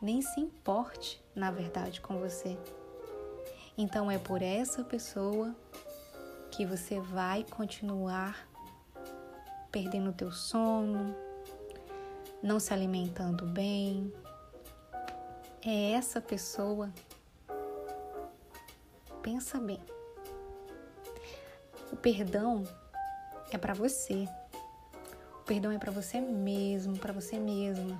nem 0.01 0.22
se 0.22 0.40
importe, 0.40 1.22
na 1.35 1.51
verdade, 1.51 2.01
com 2.01 2.18
você. 2.18 2.59
Então 3.77 4.11
é 4.11 4.18
por 4.18 4.42
essa 4.42 4.85
pessoa 4.85 5.55
que 6.51 6.66
você 6.66 7.01
vai 7.01 7.44
continuar 7.44 8.48
perdendo 9.70 10.11
o 10.11 10.12
teu 10.12 10.31
sono, 10.31 11.16
não 12.42 12.59
se 12.59 12.74
alimentando 12.74 13.46
bem. 13.46 14.12
É 15.64 15.92
essa 15.92 16.20
pessoa. 16.20 16.92
Pensa 19.22 19.61
bem. 19.61 19.81
O 21.92 21.96
perdão 21.96 22.64
é 23.52 23.57
para 23.57 23.74
você. 23.74 24.26
O 25.40 25.44
perdão 25.44 25.70
é 25.70 25.78
para 25.78 25.92
você 25.92 26.20
mesmo, 26.20 26.98
para 26.98 27.12
você 27.12 27.38
mesma. 27.38 27.96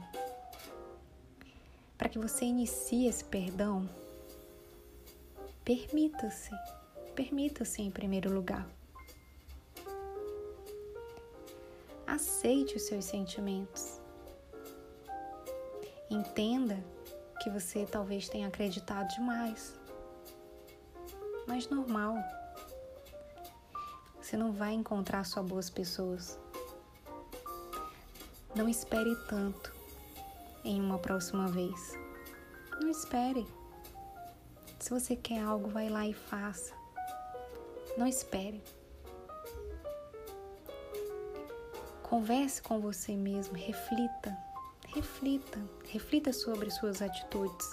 Para 1.96 2.09
que 2.09 2.18
você 2.18 2.44
inicie 2.44 3.07
esse 3.07 3.22
perdão, 3.22 3.88
permita-se. 5.64 6.50
Permita-se 7.14 7.83
em 7.83 7.90
primeiro 7.90 8.33
lugar. 8.33 8.66
Aceite 12.07 12.76
os 12.76 12.83
seus 12.83 13.05
sentimentos. 13.05 14.01
Entenda 16.12 16.85
que 17.40 17.48
você 17.48 17.87
talvez 17.87 18.29
tenha 18.29 18.46
acreditado 18.46 19.09
demais. 19.14 19.75
Mas 21.46 21.70
normal. 21.70 22.16
Você 24.20 24.37
não 24.37 24.53
vai 24.53 24.75
encontrar 24.75 25.25
só 25.25 25.42
boas 25.42 25.70
pessoas. 25.70 26.38
Não 28.55 28.68
espere 28.68 29.16
tanto 29.27 29.75
em 30.62 30.79
uma 30.79 30.98
próxima 30.98 31.48
vez. 31.48 31.98
Não 32.79 32.90
espere. 32.90 33.46
Se 34.79 34.90
você 34.90 35.16
quer 35.16 35.42
algo, 35.42 35.70
vai 35.70 35.88
lá 35.88 36.07
e 36.07 36.12
faça. 36.12 36.75
Não 37.96 38.07
espere. 38.07 38.62
Converse 42.03 42.61
com 42.61 42.81
você 42.81 43.16
mesmo, 43.16 43.57
reflita 43.57 44.51
reflita, 44.94 45.59
reflita 45.88 46.33
sobre 46.33 46.70
suas 46.70 47.00
atitudes. 47.00 47.72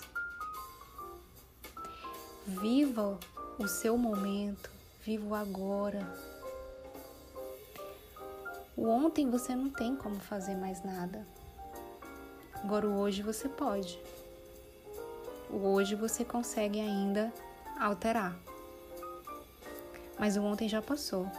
Viva 2.48 3.20
o 3.58 3.68
seu 3.68 3.98
momento, 3.98 4.72
viva 5.02 5.26
o 5.28 5.36
agora. 5.36 6.00
O 8.76 8.88
ontem 8.88 9.30
você 9.30 9.54
não 9.54 9.70
tem 9.70 9.96
como 9.96 10.20
fazer 10.20 10.56
mais 10.56 10.82
nada. 10.84 11.28
Agora 12.64 12.88
o 12.88 12.98
hoje 12.98 13.22
você 13.22 13.50
pode. 13.50 14.00
O 15.50 15.58
hoje 15.74 15.96
você 15.96 16.24
consegue 16.24 16.80
ainda 16.80 17.34
alterar. 17.78 18.38
Mas 20.18 20.38
o 20.38 20.44
ontem 20.44 20.70
já 20.70 20.82
passou. 20.82 21.30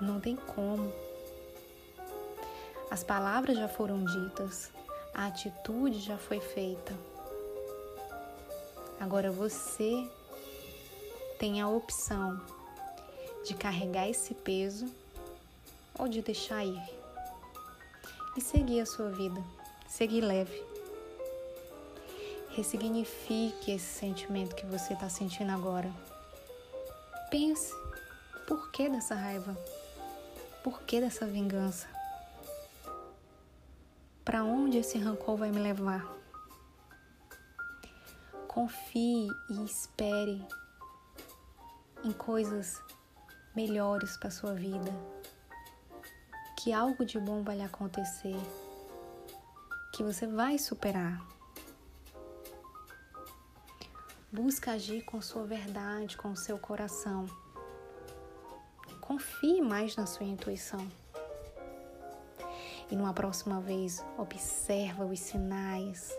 Não 0.00 0.20
tem 0.20 0.36
como. 0.36 0.90
As 2.92 3.02
palavras 3.02 3.56
já 3.56 3.68
foram 3.68 4.04
ditas, 4.04 4.70
a 5.14 5.24
atitude 5.24 5.98
já 5.98 6.18
foi 6.18 6.40
feita. 6.40 6.92
Agora 9.00 9.32
você 9.32 10.06
tem 11.38 11.62
a 11.62 11.70
opção 11.70 12.38
de 13.46 13.54
carregar 13.54 14.10
esse 14.10 14.34
peso 14.34 14.92
ou 15.98 16.06
de 16.06 16.20
deixar 16.20 16.66
ir 16.66 16.82
e 18.36 18.42
seguir 18.42 18.82
a 18.82 18.86
sua 18.86 19.08
vida, 19.08 19.42
seguir 19.88 20.20
leve. 20.20 20.62
Ressignifique 22.50 23.70
esse 23.70 24.00
sentimento 24.00 24.54
que 24.54 24.66
você 24.66 24.92
está 24.92 25.08
sentindo 25.08 25.50
agora. 25.50 25.90
Pense, 27.30 27.72
por 28.46 28.70
que 28.70 28.86
dessa 28.90 29.14
raiva? 29.14 29.56
Por 30.62 30.82
que 30.82 31.00
dessa 31.00 31.24
vingança? 31.24 32.01
Para 34.24 34.44
onde 34.44 34.78
esse 34.78 34.98
rancor 34.98 35.36
vai 35.36 35.50
me 35.50 35.58
levar? 35.58 36.06
Confie 38.46 39.28
e 39.50 39.64
espere 39.64 40.46
em 42.04 42.12
coisas 42.12 42.80
melhores 43.54 44.16
para 44.16 44.30
sua 44.30 44.54
vida. 44.54 44.92
Que 46.58 46.72
algo 46.72 47.04
de 47.04 47.18
bom 47.18 47.42
vai 47.42 47.56
lhe 47.56 47.62
acontecer. 47.62 48.36
Que 49.92 50.04
você 50.04 50.26
vai 50.26 50.56
superar. 50.56 51.20
Busca 54.30 54.72
agir 54.72 55.02
com 55.04 55.20
sua 55.20 55.44
verdade, 55.44 56.16
com 56.16 56.36
seu 56.36 56.58
coração. 56.58 57.26
Confie 59.00 59.60
mais 59.60 59.96
na 59.96 60.06
sua 60.06 60.24
intuição. 60.24 60.86
E 62.92 62.94
numa 62.94 63.14
próxima 63.14 63.58
vez, 63.58 64.04
observa 64.18 65.06
os 65.06 65.18
sinais. 65.18 66.14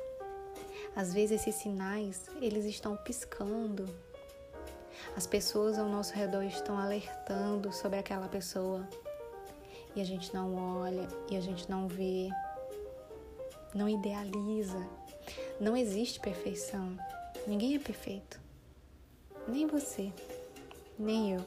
Às 0.96 1.14
vezes 1.14 1.40
esses 1.40 1.54
sinais, 1.54 2.26
eles 2.42 2.66
estão 2.66 2.98
piscando. 2.98 3.86
As 5.16 5.28
pessoas 5.28 5.78
ao 5.78 5.88
nosso 5.88 6.16
redor 6.16 6.42
estão 6.42 6.76
alertando 6.76 7.72
sobre 7.72 8.00
aquela 8.00 8.28
pessoa 8.28 8.90
e 9.96 10.02
a 10.02 10.04
gente 10.04 10.34
não 10.34 10.56
olha 10.82 11.08
e 11.30 11.38
a 11.38 11.42
gente 11.42 11.70
não 11.70 11.88
vê, 11.88 12.28
não 13.76 13.88
idealiza. 13.88 14.84
Não 15.60 15.78
existe 15.78 16.20
perfeição. 16.20 16.98
Ninguém 17.46 17.76
é 17.76 17.80
perfeito. 17.80 18.42
Nem 19.48 19.68
você, 19.68 20.12
nem 20.98 21.34
eu. 21.34 21.46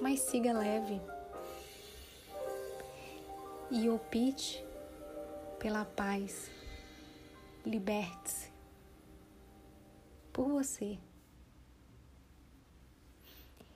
Mas 0.00 0.18
siga 0.18 0.52
leve 0.52 1.00
e 3.74 3.90
opte 3.90 4.64
pela 5.58 5.84
paz. 5.84 6.48
Liberte-se 7.66 8.52
por 10.32 10.48
você. 10.48 10.96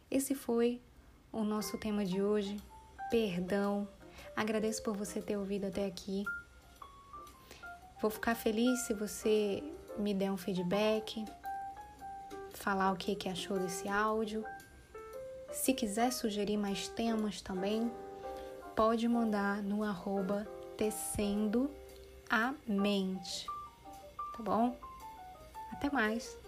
Esse 0.09 0.37
foi 0.37 0.81
o 1.33 1.43
nosso 1.43 1.77
tema 1.79 2.05
de 2.05 2.23
hoje. 2.23 2.57
Perdão. 3.11 3.89
Agradeço 4.37 4.85
por 4.85 4.97
você 4.97 5.21
ter 5.21 5.37
ouvido 5.37 5.67
até 5.67 5.85
aqui. 5.87 6.23
Vou 8.01 8.11
ficar 8.11 8.37
feliz 8.37 8.79
se 8.83 8.95
você 8.95 9.65
me 9.99 10.15
der 10.15 10.31
um 10.31 10.37
feedback, 10.37 11.25
falar 12.55 12.93
o 12.93 12.97
que, 12.97 13.17
que 13.17 13.29
achou 13.29 13.59
desse 13.59 13.89
áudio. 13.89 14.45
Se 15.51 15.75
quiser 15.75 16.13
sugerir 16.13 16.57
mais 16.57 16.87
temas 16.87 17.41
também, 17.41 17.91
pode 18.79 19.09
mandar 19.09 19.61
no 19.61 19.83
arroba 19.83 20.47
tecendo 20.77 21.69
a 22.31 22.55
mente. 22.65 23.45
Tá 24.37 24.41
bom? 24.41 24.79
Até 25.73 25.91
mais! 25.91 26.39